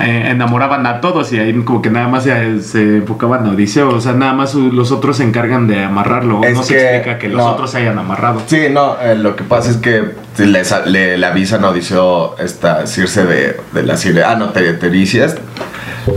[0.00, 3.88] eh, enamoraban a todos y ahí como que nada más se, se enfocaban a Odiseo.
[3.90, 6.42] O sea, nada más los otros se encargan de amarrarlo.
[6.44, 7.46] Es no se que- explica que los no.
[7.50, 8.42] otros se hayan amarrado.
[8.46, 10.04] Sí, no, eh, lo que pasa es que
[10.38, 14.72] le, le- le avisan a Odiseo esta Circe de, de las sirenas, ah, no, Te-
[14.74, 15.36] Tericias,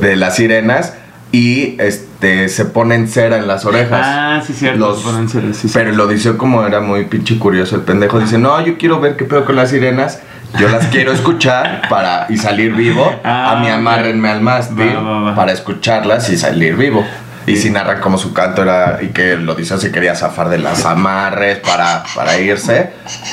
[0.01, 0.93] de las sirenas,
[1.35, 4.01] y este se ponen cera en las orejas.
[4.03, 4.79] Ah, sí, cierto.
[4.79, 5.71] Los- pueden ser así, sí.
[5.73, 9.17] Pero el Odiseo, como era muy pinche curioso, el pendejo dice: No, yo quiero ver
[9.17, 10.19] qué pedo con las sirenas.
[10.57, 13.11] Yo las quiero escuchar para y salir vivo.
[13.25, 15.35] Ah, a mí amárrenme al mástil Va, va, va.
[15.35, 17.03] para escucharlas y salir vivo.
[17.47, 20.57] Y si narran como su canto era y que el Odiseo se quería zafar de
[20.57, 22.91] las amarres para, para irse,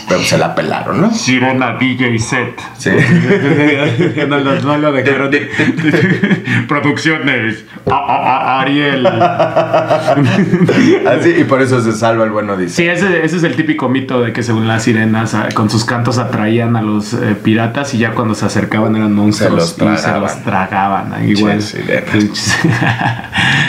[0.09, 1.15] pero se la pelaron, ¿no?
[1.15, 2.61] Sirena, DJ set.
[2.79, 2.91] Sí.
[4.29, 5.31] no, lo, no lo dejaron.
[6.69, 7.65] Producciones.
[7.91, 9.07] A- a- a- Ariel.
[9.07, 12.77] Así, y por eso se salva el buen Odiseo.
[12.77, 15.85] Sí, ese, ese es el típico mito de que según las sirenas ah, con sus
[15.85, 19.99] cantos atraían a los eh, piratas y ya cuando se acercaban eran monstruos Se los
[19.99, 21.13] y se los tragaban.
[21.15, 21.59] ah, Igual.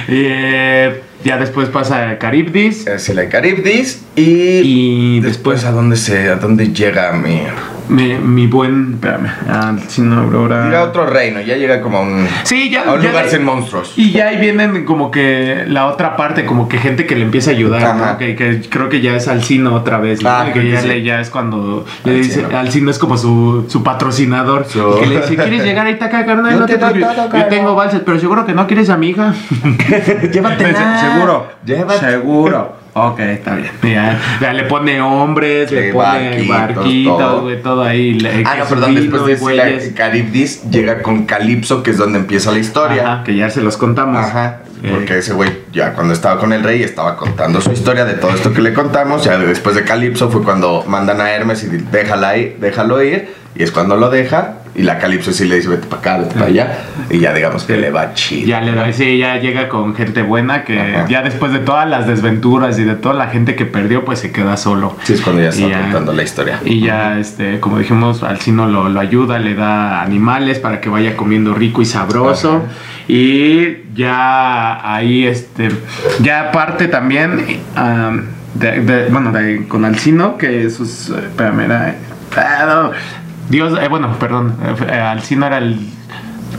[0.07, 2.87] Y, eh, Ya después pasa a Caribdis.
[2.87, 4.21] Es el Caribdis y,
[4.63, 7.41] Y después después a dónde se a dónde llega mi
[7.89, 8.93] mi, mi buen.
[8.93, 9.27] Espérame.
[9.49, 10.65] Alcino Aurora.
[10.65, 12.83] llega a otro reino, ya llega como a un Sí, ya.
[12.83, 13.93] a un ya lugar sin monstruos.
[13.97, 17.51] Y ya ahí vienen como que la otra parte, como que gente que le empieza
[17.51, 17.95] a ayudar.
[17.95, 18.17] ¿no?
[18.17, 20.29] que, que creo que ya es Alcino otra vez, ¿no?
[20.29, 20.87] Ah, que ya, sí.
[20.87, 22.43] le- ya es cuando le Alcino.
[22.47, 26.53] dice, Alcino es como su, su patrocinador, que le dice, ¿quieres llegar a Itaca, carnal?
[26.53, 27.45] Yo No te todo, Yo caro".
[27.49, 29.33] tengo valses, pero seguro que no quieres a mi hija.
[30.31, 30.99] Llévatela.
[30.99, 31.47] Seguro.
[31.65, 32.11] Llévatela.
[32.11, 32.82] Seguro.
[32.95, 33.71] Ok, está bien.
[33.83, 37.41] Ya, ya le pone hombres, le pone barquitos, todo.
[37.41, 38.13] güey, todo ahí.
[38.19, 39.87] le- Ah, no, perdón, después de güeyes.
[39.91, 43.03] la- Caribdis llega con Calipso, que es donde empieza la historia.
[43.13, 44.17] Ajá, que ya se los contamos.
[44.23, 44.59] Ajá.
[44.83, 48.15] Eh, Porque ese güey, ya cuando estaba con el rey, estaba contando su historia de
[48.15, 49.23] todo esto que le contamos.
[49.23, 53.33] Ya después de Calipso fue cuando mandan a Hermes y déjala ir, déjalo ir.
[53.55, 54.55] Y es cuando lo deja.
[54.75, 56.77] Y la Calipso sí le dice, vete para acá, vete para allá.
[57.11, 58.47] Y ya digamos que le va chido.
[58.47, 61.05] Ya le da, sí, ya llega con gente buena que Ajá.
[61.07, 64.31] ya después de todas las desventuras y de toda la gente que perdió, pues se
[64.31, 64.97] queda solo.
[65.03, 66.59] Sí, es cuando ya está contando la historia.
[66.65, 71.15] Y ya, este, como dijimos, Alcino lo, lo ayuda, le da animales para que vaya
[71.15, 72.63] comiendo rico y sabroso.
[72.65, 72.73] Ajá.
[73.07, 75.69] Y ya ahí, este,
[76.21, 77.45] ya aparte también,
[78.55, 81.95] de- de- bueno, de- con Alcino, que sus, eh, espérame, era,
[82.37, 82.91] ah, no,
[83.49, 84.55] Dios, eh, bueno, perdón,
[84.89, 85.79] eh, Alcino era el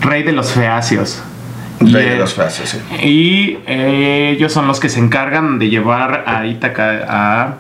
[0.01, 1.23] rey de los feacios.
[1.81, 2.79] Rey Y, de eh, los feacios, sí.
[3.05, 7.55] y eh, ellos son los que se encargan de llevar a Ítaca a,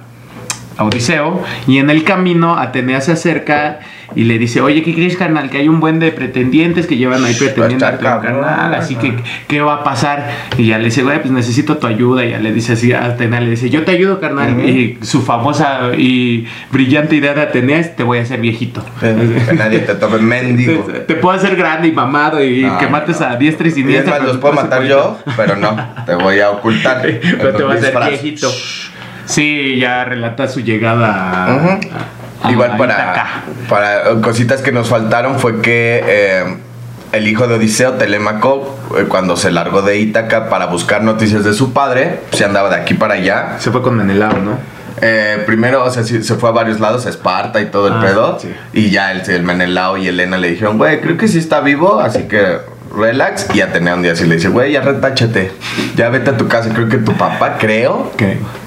[0.76, 1.42] a Odiseo.
[1.66, 3.80] Y en el camino Atenea se acerca
[4.16, 5.50] y le dice, oye, ¿qué crees, carnal?
[5.50, 8.74] Que hay un buen de pretendientes que llevan ahí pretendiendo a tu carnal.
[8.74, 9.14] Así que.
[9.48, 10.30] ¿qué va a pasar?
[10.58, 12.24] Y ya le dice, güey, pues necesito tu ayuda.
[12.24, 14.60] Y ya le dice así a Atenea, le dice, yo te ayudo, carnal.
[14.68, 18.84] Y su famosa y brillante idea de Atenea es, te voy a hacer viejito.
[19.00, 20.82] Que nadie te tome mendigo.
[20.84, 23.26] Te, te puedo hacer grande y mamado y No, que mates no.
[23.26, 24.18] a diestra y Y es siniestra.
[24.20, 27.02] los puedo matar yo, pero no, te voy a ocultar.
[27.38, 28.50] Pero te va a hacer viejito.
[29.26, 31.78] Sí, ya relata su llegada a-
[32.50, 33.24] Igual a para,
[33.68, 36.44] para cositas que nos faltaron fue que eh,
[37.12, 41.52] el hijo de Odiseo, Telémaco, eh, cuando se largó de Ítaca para buscar noticias de
[41.54, 43.56] su padre, se andaba de aquí para allá.
[43.58, 44.58] Se fue con Menelao, ¿no?
[45.00, 47.94] Eh, primero, o sea, sí, se fue a varios lados, a Esparta y todo el
[47.94, 48.38] Ah, pedo.
[48.40, 48.54] sí.
[48.72, 51.98] Y ya el, el Menelao y Elena le dijeron, güey, creo que sí está vivo,
[52.00, 52.58] así que
[52.96, 53.48] relax.
[53.54, 55.50] Y Atenea un día así le dice, güey, ya retáchate,
[55.96, 56.70] ya vete a tu casa.
[56.72, 58.12] Creo que tu papá, creo.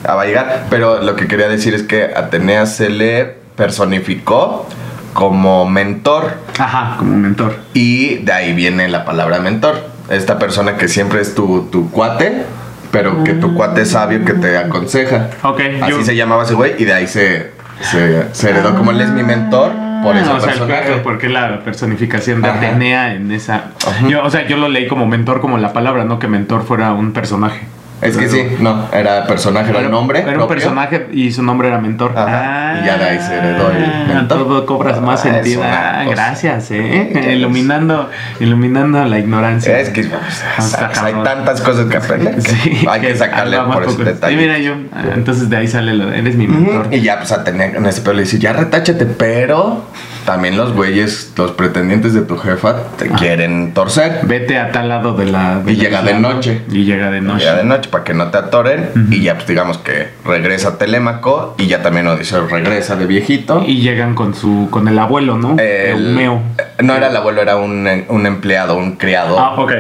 [0.04, 0.66] Ah, va a llegar.
[0.70, 4.66] Pero lo que quería decir es que Atenea se le personificó
[5.14, 6.32] como mentor.
[6.58, 7.58] Ajá, como mentor.
[7.74, 9.90] Y de ahí viene la palabra mentor.
[10.10, 12.44] Esta persona que siempre es tu, tu cuate,
[12.92, 15.32] pero que tu cuate es sabio que te aconseja.
[15.44, 18.92] Ok, Así yo- se llamaba ese güey y de ahí se, se, se heredó como
[18.92, 19.72] él es mi mentor
[20.04, 22.50] por Ah, o sea, el- porque la personificación de.
[22.50, 23.72] Atenea en esa.
[24.08, 26.94] Yo, o sea, yo lo leí como mentor, como la palabra, no que mentor fuera
[26.94, 27.62] un personaje.
[28.00, 30.20] Es que sí, no, era personaje, era el nombre.
[30.20, 30.56] Era un propio.
[30.56, 32.14] personaje y su nombre era mentor.
[32.16, 34.38] Ajá, y ya de ahí se heredó el Ah, mentor.
[34.38, 35.62] Todo cobras más Ah, sentido.
[35.66, 36.16] Ah, cosa.
[36.16, 37.32] gracias, eh.
[37.36, 39.80] Iluminando, iluminando la ignorancia.
[39.80, 40.02] Es que
[41.02, 42.36] hay tantas cosas que aprender.
[42.36, 44.36] que Sí, hay que sacarle por ese detalle.
[44.36, 44.74] Sí, mira, yo.
[44.94, 46.88] ah, Entonces de ahí sale lo de, eres mi mentor.
[46.94, 49.86] Y ya, pues, Atenea en ese pedo le dice, ya retáchate, pero
[50.28, 54.20] también los güeyes, los pretendientes de tu jefa, te quieren torcer.
[54.24, 55.62] Vete a tal lado de la.
[55.66, 56.64] Y la llega de noche.
[56.70, 57.46] Y llega de noche.
[57.46, 58.90] Ya de noche, para que no te atoren.
[59.10, 63.64] Y ya, pues, digamos que regresa Telémaco y ya también Odiseo regresa de viejito.
[63.66, 65.56] Y llegan con su con el abuelo, ¿no?
[65.58, 66.42] El- Eumeo.
[66.84, 69.40] No era el abuelo, era un, un empleado, un criado.
[69.40, 69.72] Ah, ok.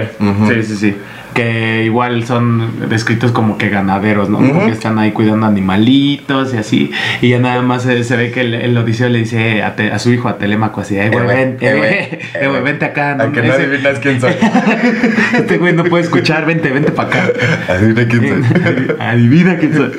[0.47, 0.97] Sí, sí, sí.
[1.33, 4.37] Que igual son descritos como que ganaderos, ¿no?
[4.37, 4.65] Como Ujú.
[4.67, 6.91] que están ahí cuidando animalitos y así.
[7.21, 9.91] Y ya nada más se, se ve que el, el Odiseo le dice a, Te-
[9.91, 12.61] a su hijo, a Telémaco, así, eh, güey, ven, eh, eh, güey, eh, eh, güey,
[12.63, 13.15] vente acá.
[13.15, 13.23] ¿no?
[13.25, 14.33] Aunque no Ese- adivinas quién soy.
[15.37, 17.23] Este güey no puede escuchar, vente, vente para acá.
[17.69, 18.95] Adivina quién soy.
[18.99, 19.91] Adivina quién soy.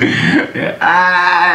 [0.81, 1.48] Ay.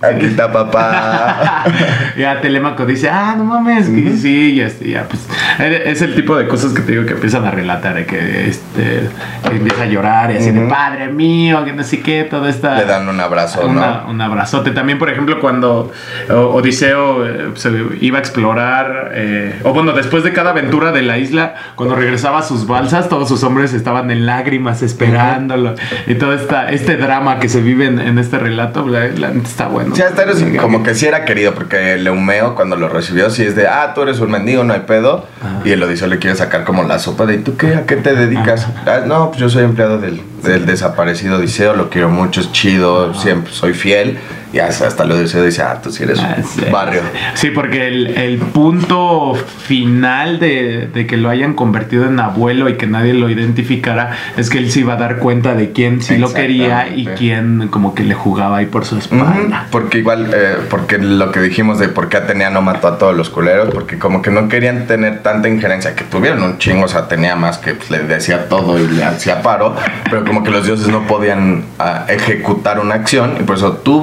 [0.00, 1.64] Aquí está papá.
[2.16, 5.26] ya Telémaco dice, ah, no mames, que sí, ya, este, ya, pues.
[5.58, 9.08] Es el tipo de cosas que te digo que empiezan a relatar, de que este
[9.48, 12.76] que empieza a llorar y así de padre mío, que no sé qué, toda esta.
[12.78, 14.10] Le dan un abrazo, una- ¿no?
[14.10, 14.70] Un abrazote.
[14.70, 15.90] También, por ejemplo, cuando
[16.28, 21.18] Odiseo eh, se iba a explorar, eh, o bueno, después de cada aventura de la
[21.18, 25.74] isla, cuando regresaba a sus balsas, todos sus hombres estaban en lágrimas esperándolo.
[26.06, 29.48] Y todo esta, este drama que se vive en, en este relato, la, la neta
[29.48, 29.94] está bueno.
[29.96, 33.42] Sí, hasta eres como que sí era querido, porque el Eumeo cuando lo recibió, sí
[33.44, 35.26] es de, ah, tú eres un mendigo, no hay pedo.
[35.64, 37.74] Y el Odiseo le quiere sacar como la sopa de, ¿y tú qué?
[37.74, 38.66] ¿A qué te dedicas?
[38.86, 43.14] "Ah, no, pues yo soy empleado del, del desaparecido Odiseo, lo quiero mucho, es chido,
[43.14, 44.18] siempre soy fiel.
[44.52, 46.62] Y hasta, lo Odiseo dice, ah, tú sí eres Ah, sí.
[46.72, 47.02] barrio.
[47.34, 52.76] Sí, porque el, el punto final de, de que lo hayan convertido en abuelo y
[52.76, 56.16] que nadie lo identificara es que él se iba a dar cuenta de quién sí
[56.16, 59.66] lo quería y quién como que le jugaba ahí por su espalda.
[59.70, 63.14] Porque igual, eh, porque lo que dijimos de por qué Atenea no mató a todos
[63.14, 66.88] los culeros, porque como que no querían tener tanta injerencia, que tuvieron un chingo, o
[66.88, 69.74] sea, Atenea más que pues, le decía todo y le hacía paro,
[70.04, 74.02] pero como que los dioses no podían ah, ejecutar una acción, y por eso tú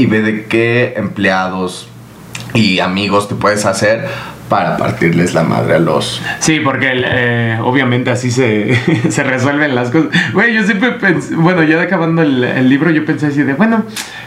[0.00, 1.86] y ve de qué empleados
[2.54, 4.08] y amigos te puedes hacer
[4.50, 6.20] para partirles la madre a los...
[6.40, 8.74] Sí, porque eh, obviamente así se,
[9.08, 10.10] se resuelven las cosas.
[10.34, 13.84] Güey, yo siempre pensé, bueno, ya acabando el, el libro, yo pensé así de, bueno,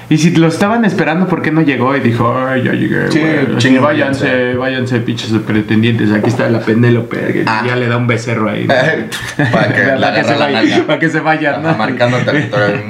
[0.10, 1.96] y si lo estaban esperando, ¿por qué no llegó?
[1.96, 3.58] Y dijo, ay, ya llegué, Sí, güey.
[3.58, 4.58] chingue, váyanse, váyanse.
[4.58, 6.12] váyanse, pinches pretendientes.
[6.12, 7.64] Aquí está la Penélope, Ah.
[7.68, 8.66] ya le da un becerro ahí.
[9.52, 9.84] para que,
[10.24, 11.76] se la vaya- para que se vayan, ¿no?
[11.76, 12.82] Marcando territorio.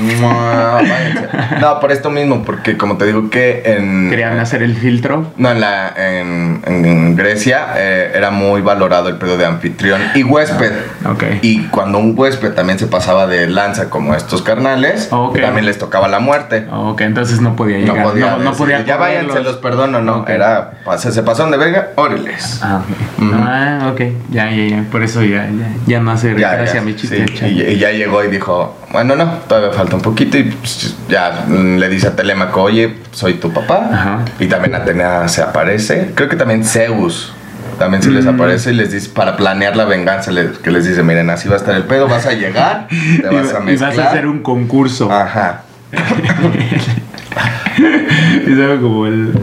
[1.62, 4.10] No, por esto mismo, porque como te digo que en...
[4.10, 5.32] Querían hacer el filtro.
[5.38, 10.24] No, en, la, en, en Grecia eh, era muy valorado el pedo de anfitrión y
[10.24, 10.72] huésped.
[11.10, 11.24] Ok.
[11.42, 15.40] Y cuando un huésped también se pasaba de lanza como estos carnales, Ok.
[15.40, 16.68] también les tocaba la muerte.
[16.72, 18.04] Ok, entonces no podía No llegar.
[18.04, 20.18] podía, no, no podía ya váyanse, los perdono, no.
[20.20, 20.30] Ok.
[20.30, 22.60] Era, pase- se pasaron de verga, óreles.
[22.62, 23.22] Ah, ok.
[23.24, 23.32] Ujú.
[23.42, 24.02] Ah, ok.
[24.32, 24.84] Ya, ya, ya.
[24.92, 27.26] Por eso ya, ya, ya no hace Ya, gracia mi chiste.
[27.28, 27.46] sí.
[27.46, 30.38] y, y ya llegó y dijo, bueno, no, todavía falta un poquito.
[30.38, 33.90] Y pues, ya le dice a Telémaco, oye, soy tu papá.
[33.92, 34.20] Ajá.
[34.40, 36.12] Y también Atenea se aparece.
[36.16, 37.13] Creo que también Zeus
[37.80, 38.30] también se les Mm.
[38.30, 41.56] aparece y les dice, para planear la venganza, les- que les dice, miren, así va
[41.56, 43.90] a estar el pedo, vas a llegar, te Y, vas a y mezclar.
[43.92, 45.12] vas a hacer un concurso.
[45.12, 45.64] Ajá.
[48.46, 49.34] Y sabe como el.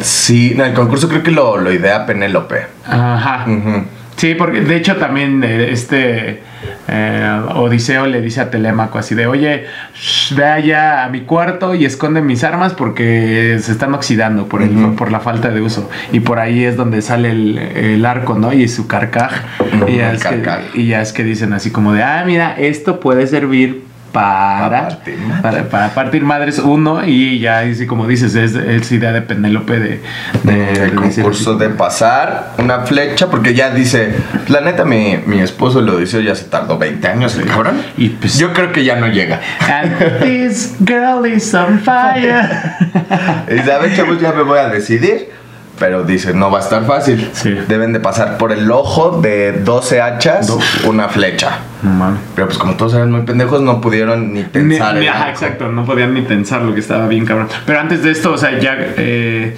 [0.00, 2.66] Sí, no, el concurso creo que lo, lo idea Penélope.
[2.86, 3.44] Ajá.
[3.46, 3.84] Ujú.
[4.20, 6.40] Sí, porque de hecho también eh, este
[6.88, 9.64] eh, Odiseo le dice a Telémaco así de, oye,
[9.94, 14.60] shh, ve allá a mi cuarto y esconde mis armas porque se están oxidando por,
[14.60, 15.88] el, por la falta de uso.
[16.12, 18.52] Y por ahí es donde sale el, el arco, ¿no?
[18.52, 19.32] Y su carcaj.
[19.88, 20.42] Y, ya es que,
[20.74, 24.88] y ya es que dicen así como de, ah, mira, esto puede servir para, Para
[24.88, 25.40] partir madres.
[25.42, 29.78] para, para partir madres uno y ya así como dices es, es idea de Penélope
[29.78, 30.00] de,
[30.44, 34.14] de- de el decir concurso así de pasar una flecha, porque ya dice,
[34.48, 37.80] la neta, mi, mi esposo lo dice, ya se tardó 20 años el cabrón.
[37.96, 39.40] y pues Yo creo que ya no llega.
[39.68, 42.48] And this girl is on fire.
[43.48, 45.30] Y ver, chavos, ya me voy a decidir.
[45.80, 47.28] Pero dice, no va a estar fácil.
[47.32, 47.56] Sí.
[47.66, 51.58] Deben de pasar por el ojo de 12 hachas Do- una flecha.
[51.82, 52.20] Mames.
[52.36, 55.18] Pero pues como todos eran muy pendejos, no pudieron ni Ni- pensar ni- en ajá,
[55.24, 55.30] algo.
[55.32, 57.48] exacto, no podían ni pensar lo que estaba bien cabrón.
[57.66, 59.56] Pero antes de esto, o sea, ya eh,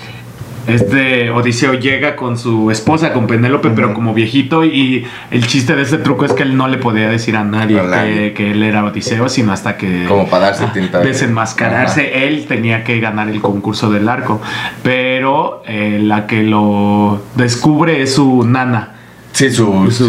[0.66, 4.64] este Odiseo llega con su esposa, con Penélope, pero como viejito.
[4.64, 7.76] Y el chiste de este truco es que él no le podía decir a nadie.
[8.04, 10.04] Que, que él era Odiseo, sino hasta que.
[10.06, 12.26] Como para darse tinta de- Desenmascararse.
[12.26, 14.40] Él tenía que ganar el concurso del arco.
[14.82, 18.91] Pero eh, la que lo descubre es su nana.
[19.32, 20.08] Sí, su, su,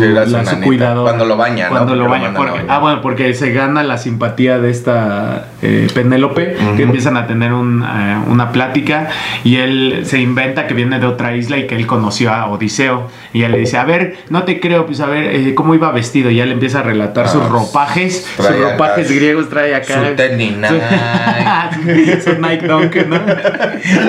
[0.63, 1.03] cuidadora.
[1.11, 1.71] Cuando lo baña, ¿no?
[1.71, 2.33] Cuando lo baña.
[2.33, 7.25] porque- ah, bueno, porque se gana la simpatía de esta eh, Penélope, que empiezan a
[7.25, 9.09] tener un, eh, una plática
[9.45, 13.09] y él se inventa que viene de otra isla y que él conoció a Odiseo.
[13.31, 15.89] Y ella le dice, a ver, no te creo, pues a ver, eh, ¿cómo iba
[15.91, 16.29] vestido?
[16.29, 20.09] Y le empieza a relatar Ah, sus ropajes, sus acá ropajes griegos, trae acá.
[20.09, 22.21] Su tenis Nike.
[22.21, 23.19] su Nike Dunk, ¿no?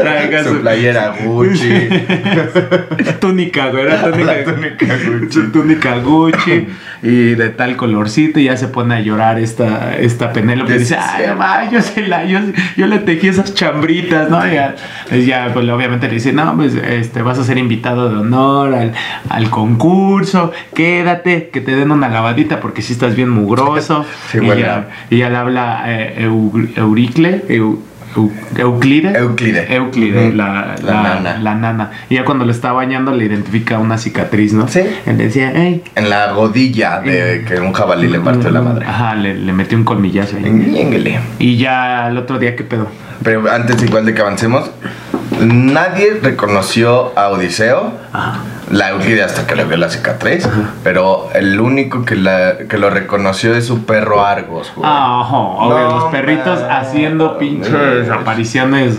[0.01, 1.89] Trae acá Su playera Gucci.
[3.21, 4.87] túnica, güey, era túnica, La túnica.
[5.31, 6.67] Su túnica Gucci
[7.03, 11.27] y de tal colorcito y ya se pone a llorar esta, esta Penélope dice, ay,
[11.29, 12.39] mamá, yo, se la, yo,
[12.77, 14.47] yo le tejí esas chambritas, ¿no?
[14.47, 14.75] Y ya,
[15.11, 18.75] y ya, pues obviamente le dice, no, pues este, vas a ser invitado de honor
[18.75, 18.93] al,
[19.29, 24.05] al concurso, quédate, que te den una lavadita porque si estás bien mugroso.
[24.31, 24.61] Sí, y, bueno.
[24.61, 27.79] ya, y ya le habla eh, Eu- Euricle, Eu- Eu-
[28.57, 29.17] Euclide.
[29.19, 29.75] Euclide.
[29.75, 31.39] Euclide, la, La la- nana.
[31.39, 31.91] la nana.
[32.09, 34.69] Y ya cuando lo está bañando le identifica una cicatriz, ¿no?
[34.69, 34.81] Sí.
[35.07, 35.83] Él decía, hey.
[35.97, 38.87] En la godilla de que un jabalí le partió la madre.
[38.87, 40.45] Ajá, le, le metió un colmillazo ahí.
[40.45, 41.19] Ñénguele.
[41.39, 42.89] Y ya el otro día, ¿qué pedo?
[43.23, 44.71] Pero antes igual de que avancemos,
[45.41, 48.39] nadie reconoció a Odiseo, Ajá.
[48.71, 50.49] La Euclide hasta que le vio la cicatriz,
[50.83, 54.73] pero el único que, la, que lo reconoció es su perro Argos.
[54.75, 54.89] güey.
[54.91, 56.71] Ah, obvio, No, los perritos man.
[56.71, 58.99] haciendo pinches apariciones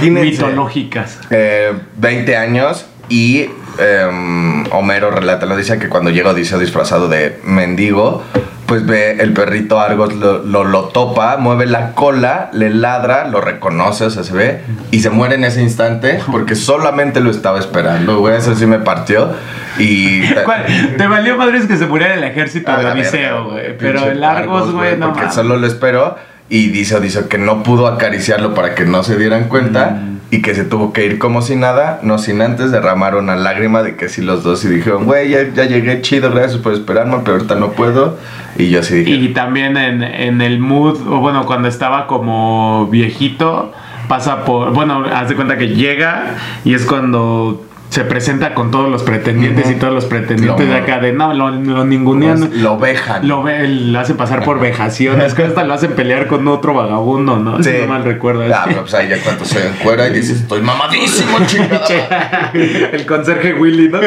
[0.00, 1.18] mitológicas.
[1.30, 3.46] Eh, 20 años y
[3.78, 8.22] em, Homero relata, lo dice que cuando llega Odiseo disfrazado de mendigo,
[8.68, 13.40] pues ve el perrito Argos lo, lo, lo topa, mueve la cola, le ladra, lo
[13.40, 14.60] reconoce, o sea, se ve,
[14.90, 18.78] y se muere en ese instante porque solamente lo estaba esperando, güey, eso sí me
[18.78, 19.32] partió.
[19.78, 20.66] Y ¿Cuál?
[20.98, 23.78] Te valió madres que se muriera el ejército de la Odiseo, güey.
[23.78, 26.16] Pero el Argos, güey, no Porque solo lo esperó
[26.50, 30.17] y dice Odiseo que no pudo acariciarlo para que no se dieran cuenta Mm.
[30.30, 33.82] Y que se tuvo que ir como si nada, no sin antes derramar una lágrima
[33.82, 37.16] de que sí los dos y dijeron, güey, ya, ya llegué chido, gracias por esperarme,
[37.24, 38.18] pero ahorita no puedo.
[38.56, 43.72] Y yo sí Y también en, en el mood, o bueno, cuando estaba como viejito,
[44.08, 44.72] pasa por.
[44.72, 49.70] Bueno, haz de cuenta que llega y es cuando se presenta con todos los pretendientes
[49.70, 52.62] y todos los pretendientes Lo- de acá de no, lo, lo ningunean.
[52.62, 53.26] lo vejan.
[53.26, 57.38] Lo, ve, lo hacen pasar por vejaciones, que hasta lo hacen pelear con otro vagabundo,
[57.38, 57.62] ¿no?
[57.62, 57.76] Si Sí.
[57.80, 58.42] no mal recuerdo.
[58.54, 61.80] Ah, pero pues ahí ya cuando se encuera y dices, estoy mamadísimo, chingada.
[62.54, 62.90] madre".
[62.92, 64.00] el conserje Willy, ¿no?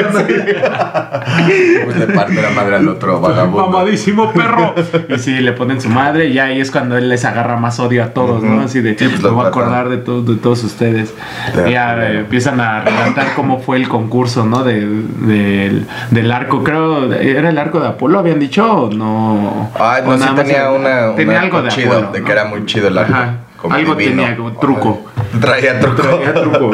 [1.85, 3.67] Pues le parte la madre al otro vagabundo.
[3.67, 4.75] Mamadísimo perro.
[5.09, 8.03] Y sí, le ponen su madre y ahí es cuando él les agarra más odio
[8.03, 8.61] a todos, ¿no?
[8.61, 11.13] Así de, Sí, pues, lo voy a acordar de, to- de todos ustedes.
[11.55, 14.63] De Y ya eh, empiezan a relatar cómo fue el concurso, ¿no?
[14.63, 18.19] De, del- del arco, creo, ¿era el arco de Apolo?
[18.19, 19.69] ¿Habían dicho o no?
[19.77, 22.11] O no, sí tenía era- una, Tenía una algo de chido, Apolo.
[22.11, 22.25] de ¿no?
[22.25, 23.13] que era muy chido el arco.
[23.13, 23.33] Ajá.
[23.57, 24.21] como Algo divino.
[24.23, 25.05] tenía, como truco.
[25.41, 26.01] Traía truco.
[26.01, 26.71] Traía truco.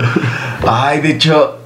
[0.67, 1.57] Ay, de hecho,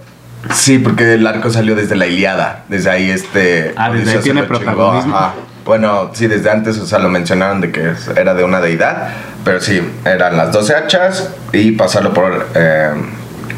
[0.52, 2.64] sí, porque el arco salió desde la Iliada.
[2.70, 3.74] Desde ahí este.
[3.78, 5.16] Ah, desde ahí tiene protagonismo.
[5.16, 5.34] ajá.
[5.64, 9.10] Bueno, sí, desde antes, o sea, lo mencionaron de que era de una deidad.
[9.46, 12.48] Pero sí, eran las 12 hachas y pasarlo por.
[12.56, 12.92] eh,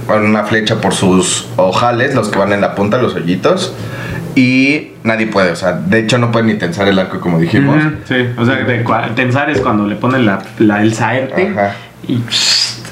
[0.07, 3.73] con una flecha por sus ojales, los que van en la punta, los hoyitos.
[4.35, 7.81] Y nadie puede, o sea, de hecho no pueden ni tensar el arco como dijimos.
[8.07, 8.83] Sí, o sea, de
[9.15, 11.75] tensar es cuando le ponen la, la- el saerte Ajá.
[12.07, 12.19] y,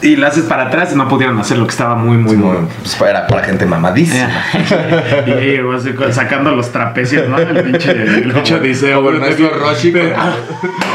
[0.02, 2.68] y la haces para atrás y no pudieron hacer lo que estaba muy, muy bueno.
[2.82, 4.30] pues, era para gente mamadísima.
[5.28, 7.38] y ahí así, con- sacando los trapecios, ¿no?
[7.38, 8.98] El pinche, el pinche Odiseo.
[8.98, 10.16] Como el maestro Roshi Pero-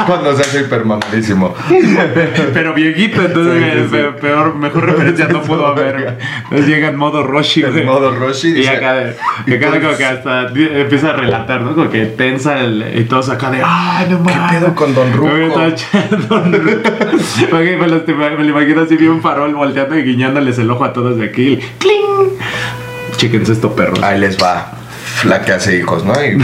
[0.06, 1.54] cuando, se hace hipermamadísimo.
[2.54, 3.56] Pero viejito, entonces
[3.90, 6.16] Sí, sí, peor, mejor referencia no pudo haber.
[6.44, 7.62] Entonces llega en modo Roshi.
[7.62, 11.12] En modo Roshi Y dice- acá, de, y y acá como que hasta empieza a
[11.14, 11.74] relatar, ¿no?
[11.74, 14.60] Como que tensa el, y todos acá de, ¡ay, no mames!
[14.60, 15.28] pedo con Don Ruco?
[16.28, 16.90] Don Ruco.
[17.52, 18.04] Me, lo,
[18.38, 18.56] me lo
[18.96, 21.58] así bien farol volteando y guiñándoles el ojo a todos de aquí.
[21.78, 22.38] ¡Cling!
[23.16, 24.02] Chéquense esto, perros.
[24.02, 24.72] Ahí les va
[25.24, 26.12] la que hace hijos, ¿no?
[26.22, 26.38] Y,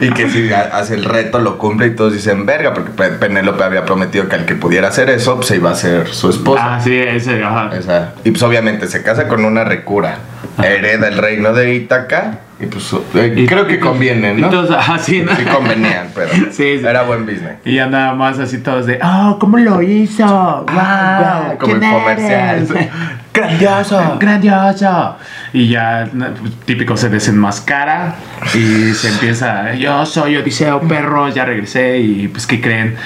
[0.06, 3.10] y que si ha- hace el reto, lo cumple y todos dicen, verga, porque Pe-
[3.10, 6.76] Penélope había prometido que al que pudiera hacer eso, pues iba a ser su esposa.
[6.76, 7.70] Ah, sí, ese, ajá.
[7.76, 10.18] Esa- Y pues obviamente se casa con una recura,
[10.62, 14.46] hereda el reino de Ítaca y pues eh, Y- creo que conviene, ¿no?
[14.46, 15.34] Y todos, ajá, sí, ¿no?
[15.36, 16.86] Sí convenían, pero Sí, sí.
[16.86, 17.56] era buen business.
[17.64, 20.24] Y ya nada más así todos de, oh, ¿cómo lo hizo?
[20.26, 20.64] ¡Wow!
[20.74, 22.56] guau, como ¿quién el comercial.
[22.70, 22.88] eres?"
[23.36, 24.16] ¡Grandioso!
[24.18, 25.16] ¡Grandioso!
[25.52, 26.32] Y ya, na-
[26.64, 28.14] típico, se desenmascara
[28.54, 32.96] y se empieza, yo soy Odiseo, perros, ya regresé y pues, ¿qué creen?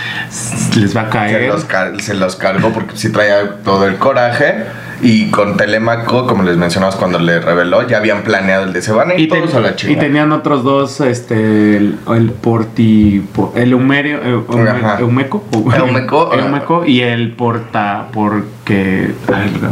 [0.76, 1.48] Les va a Se caer.
[1.48, 4.66] los, car- se los cargó porque sí traía todo el coraje.
[5.02, 8.92] Y con Telémaco, como les mencionamos cuando le reveló, ya habían planeado el de se
[8.92, 10.06] van a ir Y, ten- todos a la y chingada.
[10.06, 15.00] tenían otros dos, este, el, el porti, po- el humerio, eh, eume- Ajá.
[15.00, 15.44] eumeco,
[15.76, 19.70] Eumeco, eumeco y el porta, porque, ay, no,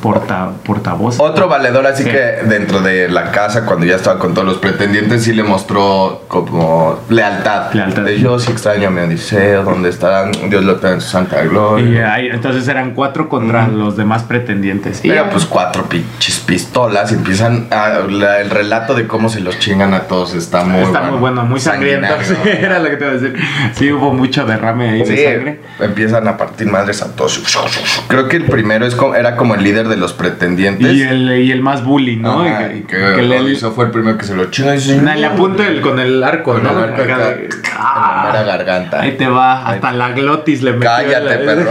[0.00, 1.18] porta, portavoz.
[1.20, 2.10] Otro valedor, así Sí.
[2.10, 2.18] que
[2.48, 7.00] dentro de la casa, cuando ya estaba con todos los pretendientes, sí le mostró como
[7.08, 7.72] lealtad.
[7.72, 8.02] Lealtad.
[8.02, 10.32] De yo sí extraño a mi Odiseo, ¿dónde estarán?
[10.50, 12.12] Dios lo tenga en su santa Y gloria.
[12.14, 15.04] ahí, entonces eran cuatro contra los demás pretendientes.
[15.04, 19.40] Y ya, pues cuatro pinches pistolas y empiezan a- la- el relato de cómo se
[19.40, 22.06] los chingan a todos está muy está muy bueno, muy sangriento.
[22.26, 23.36] Sí, era lo que te iba a decir.
[23.74, 25.60] Sí, hubo mucho derrame ahí Sí, de sangre.
[25.80, 27.40] empiezan a partir madres a todos.
[28.08, 30.92] Creo que el primero es como- era como el líder de los pretendientes.
[30.92, 32.42] Y el, y el más bully, ¿no?
[32.42, 34.72] Ajá, Y y que- que, que le- Odiseo fue el primero que se lo chingó
[34.72, 36.70] y dice, Na- le apunta el- con el arco, Con ¿no?
[36.70, 39.00] el arco Acá acá, de- en la mera garganta.
[39.00, 40.88] Ahí te va, hasta la glotis le metió.
[40.88, 41.70] Cállate, la- perro.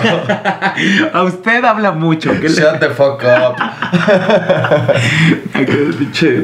[1.13, 2.32] A usted habla mucho.
[2.34, 3.55] ¿qué le- Shut the fuck up.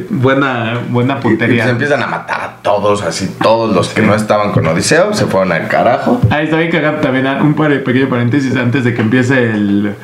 [0.09, 1.65] Buena, buena Y puntería.
[1.65, 5.25] se empiezan a matar a todos, así todos los que no estaban con Odiseo se
[5.25, 6.19] fueron al carajo.
[6.29, 9.95] Ahí está bien cagado también ah, un par- pequeño paréntesis antes de que empiece el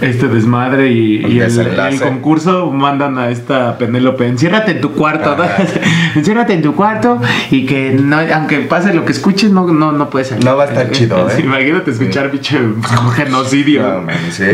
[0.00, 1.96] este desmadre y, El y el, desenlace.
[1.96, 5.36] el concurso mandan a esta Penélope enciérrate en tu cuarto
[6.14, 7.20] enciérrate en tu cuarto
[7.50, 10.64] y que no aunque pase lo que escuches no no no puedes salir No va
[10.64, 11.32] a estar chido, ¿eh?
[11.36, 12.58] Sí, imagínate escuchar pinche
[13.16, 14.44] genocidio No, man, sí.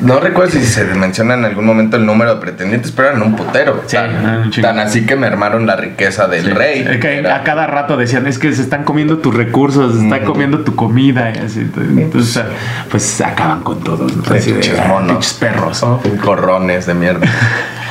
[0.00, 3.36] No recuerdo si se menciona en algún momento el número de pretendientes, pero eran un
[3.36, 3.82] putero.
[3.86, 6.50] Sí, tan, tan así que mermaron la riqueza del Sí.
[6.52, 6.86] rey.
[6.90, 10.04] Es que Era- a cada rato decían, es que se están comiendo tus recursos, se
[10.04, 11.30] están comiendo tu comida.
[11.36, 11.70] Y así.
[11.98, 12.42] Entonces,
[12.90, 14.16] pues acaban con todos.
[14.16, 14.22] ¿no?
[14.32, 15.12] Sí, Así de, pinches "Ah, monos".
[15.12, 15.84] pinches perros.
[16.24, 17.26] Corrones de mierda.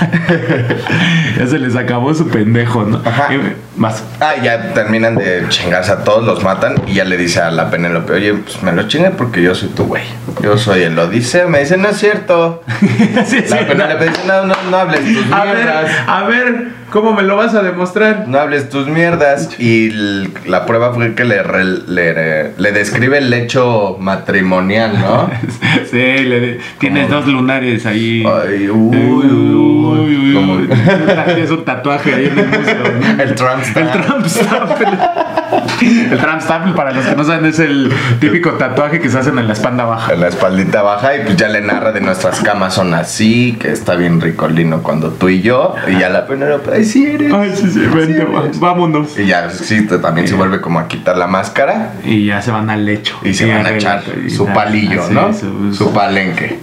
[1.37, 3.01] ya se les acabó su pendejo, ¿no?
[3.05, 3.29] Ajá.
[3.75, 4.03] Más.
[4.19, 7.69] Ah, ya terminan de chingarse a todos, los matan y ya le dice a la
[7.69, 10.03] Penélope, oye, pues me lo chingue porque yo soy tu güey.
[10.41, 11.49] Yo soy el Odiseo.
[11.49, 12.63] Me dice, no es cierto.
[12.79, 12.87] Sí,
[13.25, 15.91] sí, La Penélope dice, no, no, no hables tus A ver, mierdas.
[16.07, 18.27] a ver, ¿cómo me lo vas a demostrar?
[18.27, 19.49] No hables tus mierdas.
[19.59, 19.89] Y
[20.45, 25.29] la prueba fue que le, re- le, le describe el lecho matrimonial, ¿no?
[25.91, 27.19] Sí, le- tienes ¿Cómo?
[27.19, 28.23] dos lunares ahí.
[28.25, 30.69] Ay, uy, uy, uy, uy.
[31.25, 32.83] Tienes un tatuaje ahí en el museo.
[33.17, 33.23] ¿no?
[33.23, 34.87] El Trump El Trump Stample.
[36.11, 39.47] El Stample, para los que no saben, es el típico tatuaje que se hacen en
[39.47, 40.13] la espalda baja.
[40.13, 43.71] en la espaldita baja y pues ya le narra de nuestras camas son así, que
[43.71, 45.75] está bien ricolino cuando tú y yo.
[45.87, 47.33] Y ya la Penélope, ay, sí eres.
[47.33, 49.17] Ay, sí, sí, vente, Sí, vámonos.
[49.17, 52.51] Y ya, sí, te- también se vuelve como a quitar la máscara Y ya se
[52.51, 53.17] van al lecho.
[53.23, 55.33] y se van a echar su palillo, así, ¿no?
[55.33, 56.59] su- Su palenque.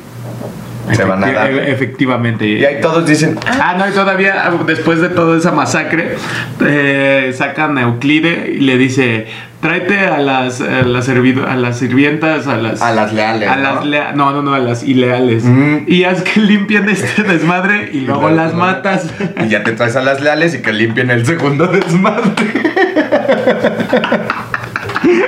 [0.93, 1.51] Se van a dar.
[1.51, 2.47] e- Efectivamente.
[2.47, 6.17] Y ahí todos dicen, Ah, no, y todavía después de toda esa masacre,
[6.65, 9.27] eh, sacan a Euclide y le dice,
[9.61, 12.83] tráete a las, a las, a las sirvientas, a las...
[12.83, 13.49] a las leales.
[13.49, 13.63] a ¿no?
[13.63, 15.45] las lea- no, no, no, a las ileales.
[15.45, 15.79] Mm.
[15.87, 19.11] Y haz que limpien este desmadre y luego las matas.
[19.45, 22.33] Y ya te traes a las leales y que limpien el segundo desmadre.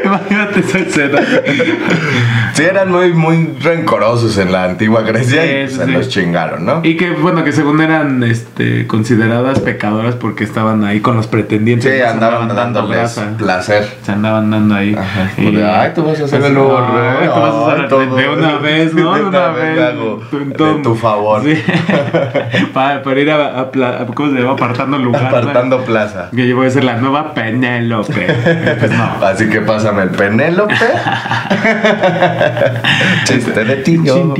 [0.04, 1.20] Imagínate esa escena.
[2.54, 6.64] Sí, eran muy, muy rencorosos en la antigua Grecia Sí, y sí, se los chingaron,
[6.64, 6.80] ¿no?
[6.82, 11.92] Y que, bueno, que según eran este, consideradas pecadoras porque estaban ahí con los pretendientes.
[11.92, 12.08] Sí, ¿no?
[12.10, 13.86] Andaban dando dándoles placer.
[14.02, 14.94] Se andaban dando ahí.
[14.94, 17.82] Ajá, Y- de, "Ay, tú vas a ser el nuevo Ay, rey, tú vas a
[17.82, 18.16] el todo".
[18.16, 19.14] de una vez, ¿no?
[19.14, 21.42] De una vez hago de tu favor.
[21.44, 21.62] Sí.
[22.72, 24.52] para, para ir a, a a- ¿cómo se llama?
[24.52, 25.22] Apartando lugar.
[25.22, 25.28] ¿no?
[25.28, 26.30] Apartando plaza.
[26.34, 28.26] Que yo voy a ser la nueva Penélope.
[28.78, 29.04] Pues no.
[29.26, 30.74] Así que pásame el Penélope.
[33.24, 34.34] Chiste de tío.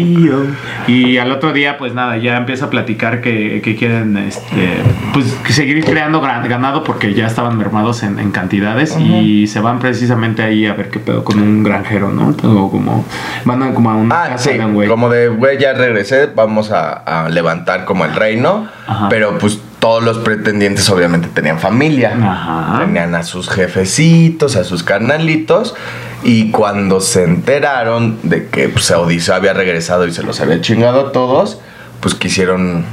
[0.86, 4.78] Y al otro día, pues nada, ya empieza a platicar que, que quieren este,
[5.12, 9.78] pues, seguir creando gran- ganado porque ya estaban mermados en, en cantidades y se van
[9.78, 12.28] precisamente ahí a ver qué pedo con un granjero, ¿no?
[12.42, 13.04] O como
[13.44, 14.88] van a, como a una Ah, casa sí, de un güey.
[14.88, 19.08] como de, güey, ya regresé, vamos a, a levantar como el reino, Ajá.
[19.08, 22.80] pero pues todos los pretendientes obviamente tenían familia, Ajá.
[22.80, 25.74] tenían a sus jefecitos, a sus carnalitos,
[26.22, 31.08] y cuando se enteraron de que pues, Odiseo había regresado y se los había chingado
[31.08, 31.60] a todos,
[32.00, 32.84] pues quisieron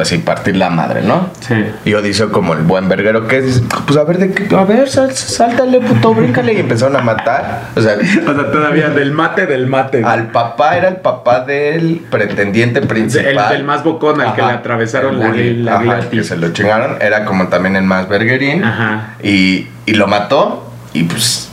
[0.00, 1.30] así partir la madre, ¿no?
[1.40, 1.54] Sí.
[1.84, 4.88] Y Odiseo, como el buen verguero que es, pues a ver, de qué, a ver,
[4.88, 6.54] sal- sáltale, puto, bríncale.
[6.54, 7.68] Y empezaron a matar.
[7.76, 7.94] O sea,
[8.26, 10.02] O sea, todavía del mate del mate.
[10.04, 13.26] al papá era el papá del pretendiente principal.
[13.52, 16.36] El del más bocón, al que le atravesaron el la, bully, la ajá, que se
[16.36, 16.96] lo chingaron.
[17.00, 18.64] Era como también el más verguerín.
[18.64, 19.14] Ajá.
[19.22, 20.66] Y, y lo mató.
[20.92, 21.49] Y pues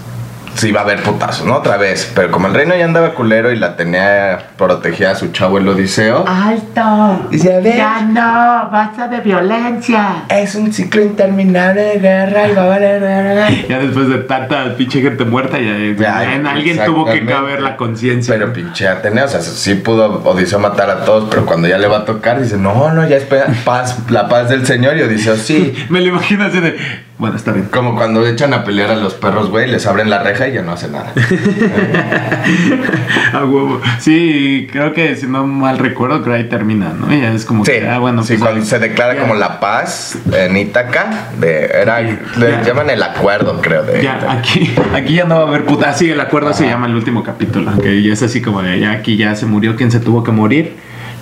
[0.58, 1.56] se iba a ver putazos, ¿no?
[1.58, 2.12] Otra vez.
[2.16, 5.68] Pero como el reino ya andaba culero y la tenía protegida a su chavo el
[5.70, 6.26] Odiseo.
[6.28, 7.28] Alto.
[7.30, 10.24] Dice, a ver, Ya no, basta de violencia.
[10.30, 13.50] es un ciclo interminable de guerra y va a.
[13.70, 17.76] Ya después de tanta pinche gente muerta, ya, Ya, en alguien tuvo que caber la
[17.78, 18.34] conciencia.
[18.34, 21.88] Pero pinche Ateneo, o sea, sí pudo Odiseo matar a todos, pero cuando ya le
[21.88, 24.98] va a tocar, dice, no, no, ya es pe- paz, la paz del Señor.
[24.98, 25.74] Y Odiseo, sí.
[25.90, 26.78] Me lo imagino así de.
[27.20, 27.68] Bueno, está bien.
[27.72, 30.62] Como cuando echan a pelear a los perros, güey, les abren la reja y ya
[30.62, 31.14] no hace nada.
[33.34, 33.82] A huevo.
[34.00, 37.10] Sí, creo que si no mal recuerdo, que ahí termina, ¿no?
[37.12, 39.22] Ya es como Sí, que, ah, bueno, sí, pues, cuando se declara ya.
[39.22, 42.62] como la paz en Ítaca, de, era, le Ya.
[42.64, 44.32] llaman el acuerdo, creo, de Ya, Ítaca.
[44.34, 45.90] aquí, aquí ya no va a haber puta.
[45.90, 47.72] Ah, sí, el acuerdo se llama el último capítulo.
[47.82, 50.32] Que ya es así como de ya aquí ya se murió quien se tuvo que
[50.32, 50.76] morir.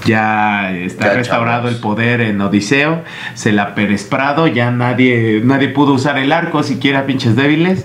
[0.06, 1.76] Ya está Ya, restaurado chavos.
[1.76, 3.03] el poder en Odiseo.
[3.34, 4.47] Se la Pérez Prado.
[4.47, 7.84] Ya nadie, nadie pudo usar el arco, siquiera pinches débiles.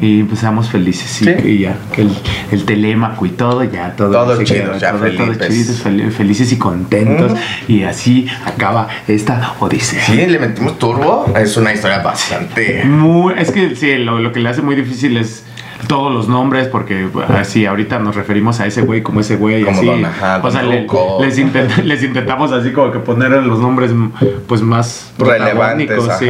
[0.00, 1.10] Y pues seamos felices.
[1.10, 2.10] Sí, que ya, el,
[2.50, 4.36] el telémaco y todo, ya todo.
[4.36, 5.48] Se chidos, quedó, ya todo- felices.
[5.48, 7.32] chiditos, fel- felices y contentos.
[7.68, 10.04] Y así acaba esta Odisea.
[10.04, 11.32] Sí, le metimos turbo.
[11.36, 12.84] Es una historia bastante.
[12.84, 15.41] Muy, es que sí, lo, lo que le hace muy difícil es
[15.86, 19.76] todos los nombres, porque así ahorita nos referimos a ese güey como ese güey, Como
[19.78, 19.86] así.
[19.86, 20.86] don, ajá, o sea, le-
[21.20, 23.90] les, intent- les intentamos así como que poner los nombres
[24.46, 26.28] pues más Relevantes, sí.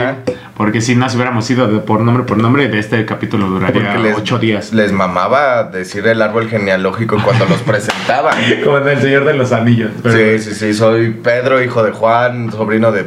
[0.56, 4.16] Porque si nos hubiéramos ido de por nombre por nombre, de este capítulo duraría les,
[4.16, 4.72] ocho días.
[4.72, 8.36] les mamaba decir el árbol genealógico cuando los presentaban.
[8.64, 9.90] Como en el Señor de los Anillos.
[10.02, 13.06] pero- Sí, sí, sí, soy Pedro, hijo de Juan, sobrino de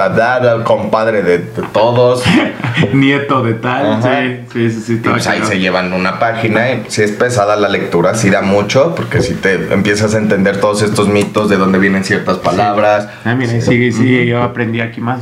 [0.00, 2.22] Adar, compadre de, de todos.
[2.92, 4.02] Nieto de tal.
[4.02, 4.80] Sí, sí, sí.
[4.80, 8.30] sí Y pues ahí se llevan una página y si es pesada la lectura, sí
[8.30, 12.38] da mucho, porque si te empiezas a entender todos estos mitos, de dónde vienen ciertas
[12.38, 13.08] palabras.
[13.24, 15.20] Ah, mira, sí, sí, yo aprendí aquí más,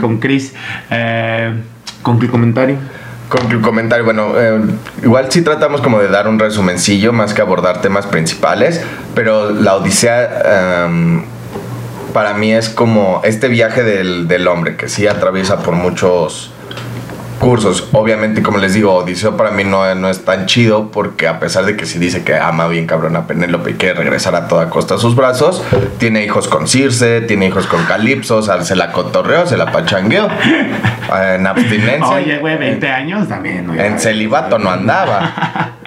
[0.00, 0.54] con Chris.
[0.90, 1.52] Eh,
[2.02, 2.76] con el comentario.
[3.28, 4.58] Con el comentario, bueno, eh,
[5.02, 8.82] igual sí tratamos como de dar un resumencillo más que abordar temas principales,
[9.14, 11.22] pero la Odisea em,
[12.12, 16.50] para mí es como este viaje del, del hombre que sí atraviesa por muchos
[17.38, 17.88] cursos.
[17.92, 21.64] Obviamente, como les digo, Odiseo para mí no, no es tan chido porque a pesar
[21.64, 24.68] de que sí dice que ama bien cabrón a Penélope y quiere regresar a toda
[24.68, 25.62] costa a sus brazos,
[25.98, 29.70] tiene hijos con Circe, tiene hijos con Calipso, o sea, se la cotorreó, se la
[29.72, 30.28] pachangueó.
[31.10, 32.06] En abstinencia.
[32.06, 33.78] Oye, güey, 20 años también.
[33.78, 35.74] En celibato no andaba.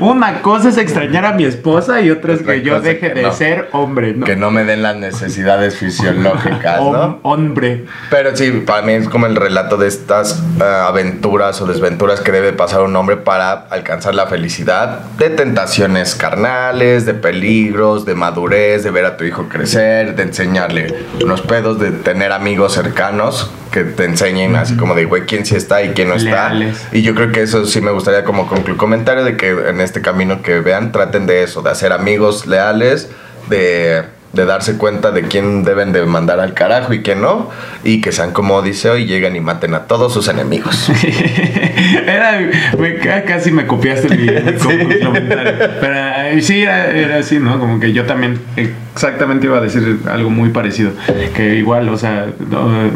[0.00, 3.20] Una cosa es extrañar a mi esposa y otra es Otra que yo deje que
[3.20, 4.26] de ser hombre, ¿no?
[4.26, 7.20] Que no me den las necesidades fisiológicas, ¿no?
[7.22, 7.84] hombre.
[8.10, 12.32] Pero sí, para mí es como el relato de estas eh, aventuras o desventuras que
[12.32, 18.84] debe pasar un hombre para alcanzar la felicidad, de tentaciones carnales, de peligros, de madurez,
[18.84, 23.84] de ver a tu hijo crecer, de enseñarle unos pedos, de tener amigos cercanos que
[23.84, 26.52] te enseñen así como de, güey, quién sí está y quién no está.
[26.52, 26.86] Leales.
[26.92, 30.02] Y yo creo que eso sí me gustaría como concluir comentario de que en este
[30.02, 33.10] camino que vean traten de eso, de hacer amigos leales,
[33.48, 37.48] de, de darse cuenta de quién deben de mandar al carajo y quién no,
[37.82, 40.90] y que sean como Odiseo y lleguen y maten a todos sus enemigos.
[42.06, 42.38] Era,
[42.78, 45.52] me- ca- casi me copiaste mi, mi co- comentario.
[45.80, 47.58] Pero eh, sí, era, era así, ¿no?
[47.58, 50.90] Como que yo también exactamente iba a decir algo muy parecido.
[51.34, 52.26] Que igual, o sea,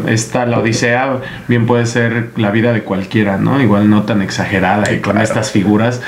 [0.07, 1.17] esta, la Odisea,
[1.47, 3.61] bien puede ser la vida de cualquiera, ¿no?
[3.61, 5.21] Igual no tan exagerada y con claro.
[5.23, 6.01] estas figuras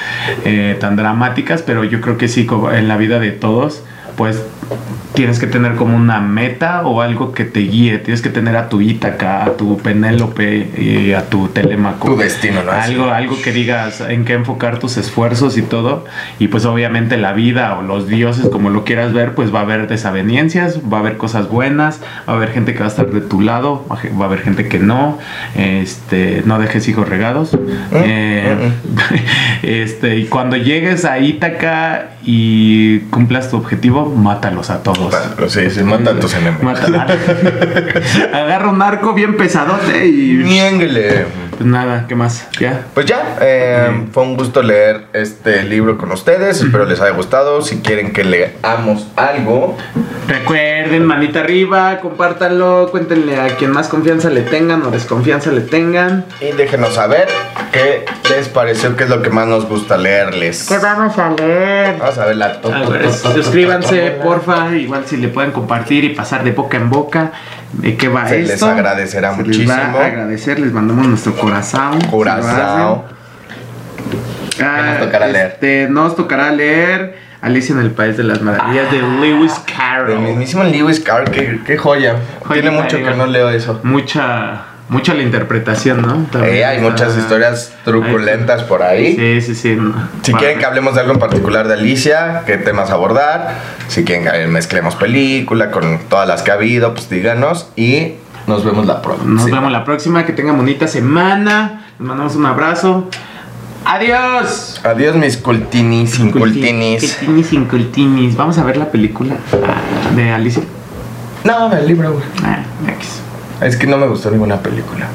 [0.43, 3.83] eh, tan dramáticas, pero yo creo que sí, como en la vida de todos,
[4.17, 4.41] pues
[5.15, 7.97] tienes que tener como una meta o algo que te guíe.
[7.99, 12.09] Tienes que tener a tu Ítaca, a tu Penélope y a tu Telémaco.
[12.09, 12.71] Tu destino, ¿no?
[12.71, 16.05] Algo, algo que digas en qué enfocar tus esfuerzos y todo.
[16.37, 19.63] Y pues obviamente la vida o los dioses, como lo quieras ver, pues va a
[19.63, 23.09] haber desavenencias, va a haber cosas buenas, va a haber gente que va a estar
[23.09, 25.17] de tu lado, va a haber gente que no.
[25.55, 27.57] Este, no dejes hijos regados.
[27.93, 28.71] Eh,
[29.63, 34.05] este, y cuando llegues a Ítaca y cumplas tu objetivo,
[34.55, 35.15] mátalos a todos.
[35.35, 36.63] Pero sí, sí, mata a tus enemigos.
[36.63, 37.07] Mata-
[38.33, 40.37] Agarra un arco bien pesadote y.
[40.43, 41.25] Niénguele.
[41.51, 42.47] Pues nada, ¿qué más?
[42.59, 42.81] ¿Ya?
[42.93, 46.61] Pues ya, eh, fue un gusto leer este libro con ustedes.
[46.61, 47.61] Espero les haya gustado.
[47.61, 49.77] Si quieren que leamos algo,
[50.27, 56.25] Recuerden, manita arriba, compártanlo, cuéntenle a quien más confianza le tengan o desconfianza le tengan.
[56.41, 57.27] y déjenos saber
[57.75, 60.65] qué les pareció, qué es lo que más nos gusta leerles.
[60.67, 61.97] ¿Qué vamos a leer?
[61.99, 65.27] Vamos a ver la to- Ah, to- pues, to- to- suscríbanse, porfa, igual si le
[65.27, 67.31] pueden compartir y pasar de boca en boca
[67.73, 68.67] de qué va Se les esto.
[68.67, 69.73] agradecerá Se muchísimo.
[69.75, 72.01] Les va a agradecer, les mandamos nuestro corazón.
[72.01, 73.05] si Curazao.
[73.05, 73.15] hacen.
[74.65, 75.47] Ah, nos tocará leer?
[75.47, 80.19] este, nos tocará leer Alicia en el País de las Maravillas de Lewis El Carroll.
[80.19, 82.15] mismísimo Lewis Carroll, qué, qué joya.
[82.51, 83.79] Tiene mucho que no leo eso.
[83.83, 86.25] Mucha, mucha la interpretación, ¿no?
[86.31, 89.15] También Eh, hay está- muchas historias truculentas por ahí.
[89.15, 89.77] Sí, sí, sí.
[90.21, 93.55] Si quieren que hablemos de algo en particular de Alicia, qué temas abordar,
[93.87, 98.13] si quieren que mezclemos película con todas las que ha habido, pues díganos y
[98.47, 99.33] nos vemos la próxima.
[99.41, 100.25] Nos vemos la próxima.
[100.25, 101.85] Que tengan bonita semana.
[101.97, 103.09] Les mandamos un abrazo.
[103.85, 104.81] Adiós.
[104.83, 107.15] Adiós mis cultinis, incultinis.
[107.17, 108.35] Cultinis, incultinis.
[108.35, 110.63] Vamos a ver la película ah, de Alicia.
[111.43, 112.23] No, el libro, güey.
[112.43, 112.63] Ah,
[112.97, 113.21] X.
[113.61, 115.07] Es que no me gustó ninguna película.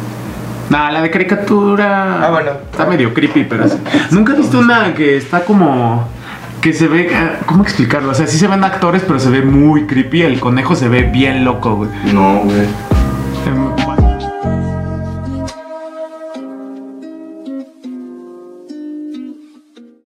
[0.70, 2.26] No, la de caricatura.
[2.26, 2.52] Ah, bueno.
[2.70, 3.76] Está medio creepy, pero sí.
[4.10, 6.08] Nunca he visto una que está como.
[6.60, 7.10] Que se ve.
[7.14, 8.10] ah, ¿Cómo explicarlo?
[8.12, 10.22] O sea, sí se ven actores, pero se ve muy creepy.
[10.22, 11.90] El conejo se ve bien loco, güey.
[12.12, 12.66] No, güey.
[13.46, 13.79] Em,